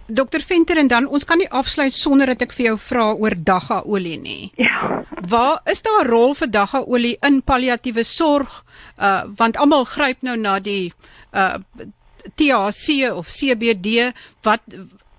Dokter 0.07 0.41
Venter 0.41 0.77
en 0.77 0.89
dan 0.89 1.07
ons 1.07 1.25
kan 1.25 1.39
nie 1.39 1.51
afsluit 1.51 1.93
sonder 1.95 2.27
dat 2.27 2.43
ek 2.43 2.53
vir 2.53 2.65
jou 2.71 2.79
vra 2.79 3.13
oor 3.13 3.35
dagga 3.37 3.83
olie 3.85 4.19
nie. 4.21 4.53
Ja. 4.57 5.05
Waar 5.29 5.61
is 5.65 5.83
daar 5.83 6.05
'n 6.05 6.11
rol 6.11 6.35
vir 6.35 6.51
dagga 6.51 6.81
olie 6.87 7.17
in 7.21 7.43
palliatiewe 7.43 8.05
sorg? 8.05 8.65
Uh 8.99 9.23
want 9.37 9.57
almal 9.57 9.85
gryp 9.85 10.17
nou 10.21 10.37
na 10.37 10.59
die 10.59 10.93
uh 11.33 11.55
THC 12.35 13.13
of 13.13 13.27
CBD. 13.27 14.13
Wat 14.43 14.61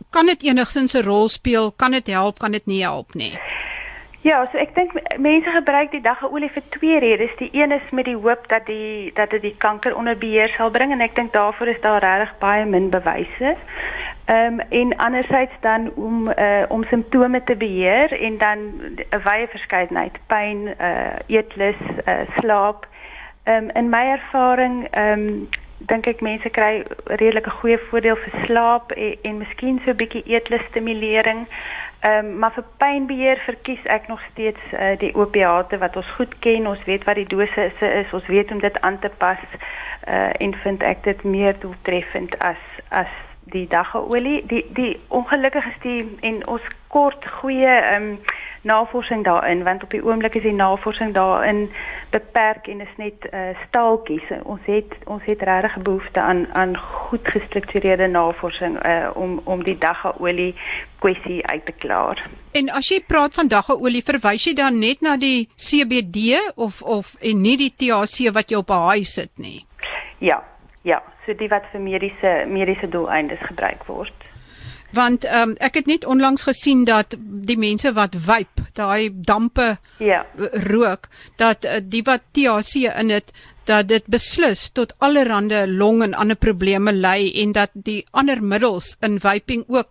kan 0.10 0.26
dit 0.26 0.44
enigsins 0.44 0.94
'n 0.94 1.06
rol 1.06 1.28
speel? 1.28 1.72
Kan 1.72 1.92
dit 1.92 2.08
help? 2.08 2.40
Kan 2.40 2.52
dit 2.52 2.66
nie 2.66 2.82
help 2.82 3.14
nie? 3.14 3.40
Ja, 4.22 4.44
so 4.52 4.58
ek 4.62 4.76
dink 4.78 4.92
mense 5.18 5.50
gebruik 5.50 5.90
die 5.96 6.04
daggeolie 6.06 6.52
vir 6.54 6.64
twee 6.76 6.98
redes. 7.02 7.32
Die 7.40 7.50
een 7.58 7.72
is 7.74 7.88
met 7.90 8.06
die 8.06 8.18
hoop 8.18 8.44
dat 8.52 8.68
die 8.70 9.10
dat 9.18 9.34
dit 9.34 9.42
die 9.42 9.56
kanker 9.58 9.96
onder 9.98 10.18
beheer 10.18 10.54
sal 10.58 10.70
bring 10.70 10.94
en 10.94 11.02
ek 11.02 11.16
dink 11.18 11.34
daarvoor 11.34 11.72
is 11.74 11.82
daar 11.82 12.04
regtig 12.06 12.36
baie 12.44 12.68
min 12.70 12.92
bewyse. 12.94 13.56
Ehm 14.30 14.60
um, 14.60 14.62
en 14.70 14.94
andersins 15.08 15.58
dan 15.66 15.90
om 15.96 16.30
uh, 16.30 16.70
om 16.70 16.86
simptome 16.92 17.42
te 17.44 17.56
beheer 17.58 18.14
en 18.14 18.38
dan 18.38 18.60
'n 19.10 19.24
wye 19.26 19.48
verskeidenheid, 19.50 20.22
pyn, 20.28 20.70
uh, 20.78 21.18
eetlus, 21.28 21.82
uh, 22.06 22.22
slaap. 22.38 22.86
Ehm 23.44 23.64
um, 23.64 23.70
in 23.74 23.90
my 23.90 24.06
ervaring 24.20 24.88
ehm 24.92 25.20
um, 25.20 25.50
dink 25.78 26.06
ek 26.08 26.22
mense 26.22 26.50
kry 26.50 26.84
redelike 27.06 27.50
goeie 27.50 27.80
voordeel 27.90 28.16
vir 28.16 28.46
slaap 28.46 28.92
en, 28.92 29.16
en 29.22 29.38
miskien 29.38 29.82
so 29.82 29.92
'n 29.92 29.98
bietjie 29.98 30.24
eetlus 30.26 30.70
stimulering. 30.70 31.48
Ehm 31.48 31.81
um, 32.04 32.38
maar 32.40 32.54
vir 32.54 32.66
pynbeheer 32.78 33.42
verkies 33.46 33.84
ek 33.84 34.08
nog 34.08 34.22
steeds 34.32 34.62
uh, 34.74 34.98
die 35.00 35.16
opiate 35.16 35.78
wat 35.78 35.96
ons 35.96 36.12
goed 36.18 36.34
ken. 36.40 36.68
Ons 36.68 36.84
weet 36.86 37.04
wat 37.04 37.16
die 37.16 37.30
dose 37.30 37.72
is, 37.82 38.14
ons 38.14 38.28
weet 38.28 38.52
om 38.52 38.60
dit 38.60 38.82
aan 38.82 39.00
te 39.00 39.12
pas. 39.18 39.42
Uh 40.08 40.30
en 40.42 40.54
vind 40.64 40.82
ek 40.84 41.04
dit 41.04 41.24
meer 41.24 41.60
doeltreffend 41.60 42.40
as 42.40 42.62
as 42.90 43.12
die 43.54 43.68
daggeolie. 43.68 44.46
Die 44.46 44.66
die 44.74 45.00
ongelukkig 45.08 45.66
is 45.66 45.82
die 45.82 46.18
en 46.22 46.48
ons 46.48 46.66
kort 46.88 47.28
goeie 47.42 47.76
ehm 47.82 48.12
um, 48.12 48.18
navorsing 48.62 49.24
daarin 49.24 49.64
want 49.64 49.84
op 49.84 49.90
die 49.90 50.04
oomblik 50.06 50.36
is 50.36 50.44
die 50.44 50.54
navorsing 50.54 51.14
daarin 51.14 51.70
beperk 52.10 52.68
en 52.68 52.82
is 52.82 52.96
net 52.98 53.26
uh, 53.34 53.40
staaltjies. 53.68 54.30
Ons 54.44 54.62
het 54.66 54.94
ons 55.06 55.24
het 55.26 55.42
regtig 55.42 55.78
behoefte 55.82 56.20
aan 56.20 56.48
aan 56.54 56.78
goed 56.78 57.28
gestruktureerde 57.28 58.08
navorsing 58.08 58.78
uh, 58.86 59.10
om 59.14 59.42
om 59.44 59.64
die 59.64 59.78
daggeolie 59.78 60.56
kwessie 61.00 61.46
uit 61.48 61.66
te 61.66 61.72
klaar. 61.72 62.30
En 62.52 62.70
as 62.70 62.90
jy 62.90 63.02
praat 63.08 63.34
van 63.34 63.48
daggeolie, 63.48 64.04
verwys 64.06 64.46
jy 64.46 64.54
dan 64.54 64.80
net 64.80 65.02
na 65.02 65.18
die 65.18 65.50
CBD 65.56 66.38
of 66.56 66.82
of 66.82 67.16
en 67.22 67.42
nie 67.42 67.58
die 67.58 67.74
THC 67.78 68.34
wat 68.34 68.50
jy 68.50 68.58
op 68.58 68.70
'n 68.70 68.86
haai 68.88 69.04
sit 69.04 69.32
nie? 69.36 69.66
Ja, 70.18 70.44
ja, 70.82 71.02
so 71.26 71.34
die 71.34 71.50
wat 71.50 71.66
vir 71.72 71.82
mediese 71.82 72.46
mediese 72.48 72.90
doeleindes 72.90 73.40
gebruik 73.40 73.84
word 73.86 74.14
want 74.92 75.26
um, 75.26 75.56
ek 75.60 75.82
het 75.82 75.88
net 75.88 76.06
onlangs 76.06 76.44
gesien 76.44 76.84
dat 76.86 77.16
die 77.20 77.58
mense 77.58 77.94
wat 77.94 78.16
vape, 78.16 78.68
daai 78.74 79.12
dampe 79.14 79.78
ja. 79.98 80.26
rook, 80.68 81.08
dat 81.42 81.66
uh, 81.66 81.80
die 81.84 82.04
wat 82.08 82.22
THC 82.32 82.92
in 82.92 83.14
dit 83.14 83.34
dat 83.70 83.88
dit 83.88 84.06
beslis 84.10 84.70
tot 84.74 84.96
allerlei 84.98 85.68
long 85.70 86.02
en 86.04 86.14
ander 86.18 86.36
probleme 86.36 86.92
lei 86.92 87.32
en 87.44 87.52
dat 87.52 87.70
die 87.74 88.06
ander 88.12 88.42
middels 88.44 88.96
in 89.00 89.20
vaping 89.20 89.64
ook 89.68 89.88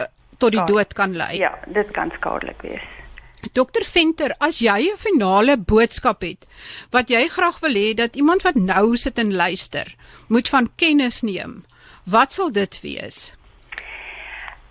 uh, 0.00 0.08
tot 0.38 0.56
die 0.56 0.64
dood 0.64 0.94
kan 0.96 1.16
lei. 1.16 1.36
Ja, 1.38 1.52
dit 1.66 1.90
kan 1.90 2.10
skadelik 2.16 2.62
wees. 2.62 2.86
Dokter 3.52 3.84
Venter, 3.84 4.34
as 4.38 4.58
jy 4.60 4.90
'n 4.92 4.96
finale 5.00 5.56
boodskap 5.56 6.22
het 6.22 6.46
wat 6.90 7.08
jy 7.08 7.28
graag 7.28 7.60
wil 7.60 7.74
hê 7.74 7.94
dat 7.94 8.16
iemand 8.16 8.42
wat 8.42 8.54
nou 8.54 8.96
sit 8.96 9.18
en 9.18 9.34
luister, 9.34 9.96
moet 10.28 10.48
van 10.48 10.70
kennis 10.76 11.22
neem, 11.22 11.64
wat 12.04 12.32
sal 12.32 12.52
dit 12.52 12.80
wees? 12.80 13.34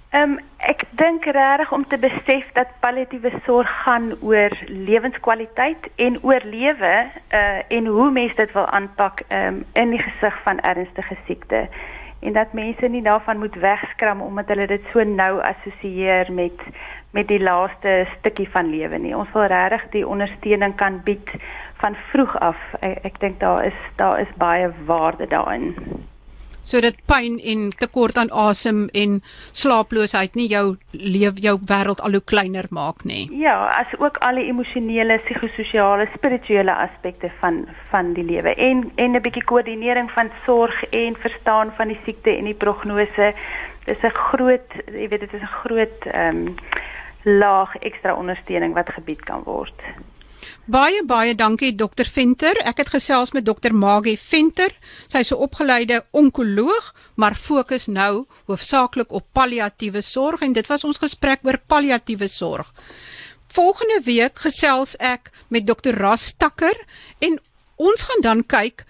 Ehm 0.09 0.31
um, 0.31 0.39
ek 0.57 0.81
dink 0.97 1.25
regtig 1.25 1.71
om 1.71 1.83
te 1.87 1.97
besef 2.01 2.47
dat 2.53 2.71
palliatiewe 2.81 3.29
sorg 3.45 3.69
gaan 3.83 4.07
oor 4.25 4.55
lewenskwaliteit 4.65 5.85
en 5.95 6.17
oorlewe 6.23 6.93
uh 7.39 7.59
en 7.77 7.85
hoe 7.85 8.07
mense 8.11 8.35
dit 8.35 8.55
wil 8.57 8.65
aanpak 8.65 9.21
ehm 9.27 9.47
um, 9.47 9.59
in 9.73 9.93
die 9.93 10.01
gesig 10.01 10.41
van 10.47 10.59
ernstige 10.71 11.17
siekte 11.27 11.61
en 12.25 12.33
dat 12.33 12.57
mense 12.57 12.87
nie 12.87 13.03
daarvan 13.05 13.37
moet 13.37 13.55
wegskram 13.55 14.21
omdat 14.21 14.47
hulle 14.47 14.67
dit 14.67 14.89
so 14.91 15.03
nou 15.03 15.41
assosieer 15.53 16.33
met 16.33 16.67
met 17.11 17.27
die 17.27 17.41
laaste 17.41 18.07
stukkie 18.17 18.49
van 18.49 18.69
lewe 18.69 18.97
nie. 18.97 19.15
Ons 19.17 19.31
wil 19.37 19.45
regtig 19.45 19.89
die 19.93 20.07
ondersteuning 20.07 20.75
kan 20.75 21.01
bied 21.03 21.29
van 21.85 21.95
vroeg 22.11 22.37
af. 22.39 22.57
Ek, 22.79 22.97
ek 23.03 23.19
dink 23.19 23.39
daar 23.39 23.65
is 23.65 23.81
daar 23.95 24.19
is 24.19 24.37
baie 24.37 24.73
waarde 24.85 25.27
daarin 25.27 25.75
sodat 26.61 26.95
pyn 27.05 27.39
en 27.39 27.69
tekort 27.79 28.17
aan 28.17 28.31
asem 28.31 28.87
en 28.93 29.21
slaaploosheid 29.51 30.35
nie 30.35 30.47
jou 30.51 30.77
leef 30.91 31.39
jou 31.41 31.55
wêreld 31.71 32.01
al 32.01 32.17
hoe 32.17 32.23
kleiner 32.31 32.67
maak 32.69 33.03
nie. 33.03 33.27
Ja, 33.31 33.55
as 33.79 33.93
ook 33.99 34.17
al 34.25 34.35
die 34.35 34.47
emosionele, 34.51 35.19
psigososiale, 35.25 36.09
spirituele 36.15 36.75
aspekte 36.75 37.31
van 37.39 37.65
van 37.91 38.13
die 38.13 38.23
lewe 38.23 38.55
en 38.55 38.91
en 38.95 39.15
'n 39.15 39.21
bietjie 39.21 39.43
koördinering 39.43 40.11
van 40.11 40.31
sorg 40.45 40.83
en 40.83 41.15
verstaan 41.15 41.71
van 41.77 41.87
die 41.87 41.99
siekte 42.05 42.37
en 42.37 42.45
die 42.45 42.53
prognose. 42.53 43.33
Dis 43.85 44.03
'n 44.03 44.09
groot, 44.13 44.69
jy 44.85 45.07
weet 45.07 45.19
dit 45.19 45.33
is 45.33 45.41
'n 45.41 45.55
groot 45.63 46.05
ehm 46.05 46.47
um, 46.47 46.55
laag 47.23 47.75
ekstra 47.75 48.15
ondersteuning 48.15 48.73
wat 48.73 48.89
gebied 48.89 49.23
kan 49.23 49.41
word. 49.43 49.73
Baie 50.65 51.03
baie 51.05 51.35
dankie 51.35 51.75
dokter 51.75 52.05
Venter. 52.05 52.57
Ek 52.67 52.77
het 52.77 52.89
gesels 52.93 53.31
met 53.31 53.45
dokter 53.45 53.73
Magie 53.75 54.17
Venter. 54.19 54.75
Sy 55.07 55.17
is 55.25 55.31
'n 55.31 55.41
opgeleide 55.41 56.05
onkoloog, 56.11 56.93
maar 57.15 57.35
fokus 57.35 57.87
nou 57.87 58.25
hoofsaaklik 58.45 59.11
op 59.11 59.25
palliatiewe 59.31 60.01
sorg 60.01 60.41
en 60.41 60.53
dit 60.53 60.67
was 60.67 60.83
ons 60.83 60.97
gesprek 60.97 61.39
oor 61.43 61.57
palliatiewe 61.67 62.27
sorg. 62.27 62.73
Volgende 63.47 64.01
week 64.03 64.39
gesels 64.39 64.95
ek 64.99 65.31
met 65.47 65.67
dokter 65.67 65.95
Ras 65.97 66.33
Takker 66.37 66.85
en 67.19 67.39
ons 67.75 68.03
gaan 68.03 68.21
dan 68.21 68.45
kyk 68.45 68.85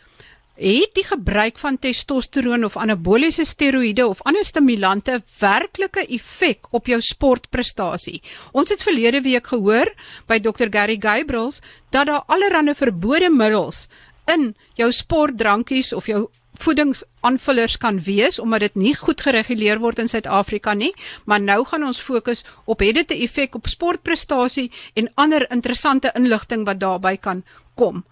het 0.59 0.93
die 0.93 1.05
gebruik 1.07 1.57
van 1.57 1.79
testosteroon 1.79 2.65
of 2.67 2.77
anaboliese 2.77 3.45
steroïde 3.45 4.07
of 4.07 4.21
ander 4.27 4.45
stimulante 4.45 5.21
werklike 5.39 6.05
effek 6.07 6.67
op 6.71 6.87
jou 6.91 6.99
sportprestasie? 7.01 8.21
Ons 8.51 8.69
het 8.69 8.83
verlede 8.83 9.21
week 9.21 9.47
gehoor 9.47 9.93
by 10.27 10.39
Dr 10.39 10.67
Gary 10.69 10.97
Gabriels 10.99 11.61
dat 11.89 12.07
daar 12.07 12.23
allerlei 12.27 12.75
verbode 12.75 13.29
middels 13.29 13.87
in 14.27 14.55
jou 14.75 14.91
sportdrankies 14.91 15.93
of 15.93 16.05
jou 16.05 16.27
voedingsaanvullers 16.59 17.77
kan 17.77 18.01
wees 18.03 18.39
omdat 18.39 18.59
dit 18.59 18.75
nie 18.75 18.95
goed 18.95 19.21
gereguleer 19.21 19.79
word 19.79 19.99
in 20.03 20.11
Suid-Afrika 20.11 20.73
nie, 20.73 20.91
maar 21.25 21.41
nou 21.41 21.63
gaan 21.65 21.85
ons 21.87 22.01
fokus 22.03 22.43
op 22.65 22.83
het 22.83 22.95
dit 22.95 23.11
'n 23.15 23.21
effek 23.23 23.55
op 23.55 23.67
sportprestasie 23.67 24.71
en 24.93 25.11
ander 25.15 25.51
interessante 25.51 26.11
inligting 26.15 26.65
wat 26.65 26.79
daarbey 26.79 27.17
kan 27.17 27.43
kom. 27.75 28.03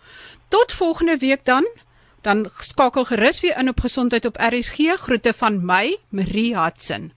Tot 0.47 0.71
volgende 0.71 1.17
week 1.17 1.45
dan 1.45 1.67
dan 2.27 2.49
skakel 2.59 3.05
gerus 3.05 3.39
weer 3.39 3.57
in 3.57 3.69
op 3.69 3.79
gesondheid 3.79 4.25
op 4.25 4.35
RSG. 4.35 4.77
Groete 4.95 5.33
van 5.33 5.65
my, 5.65 5.97
Marie 6.09 6.57
Hudson. 6.59 7.16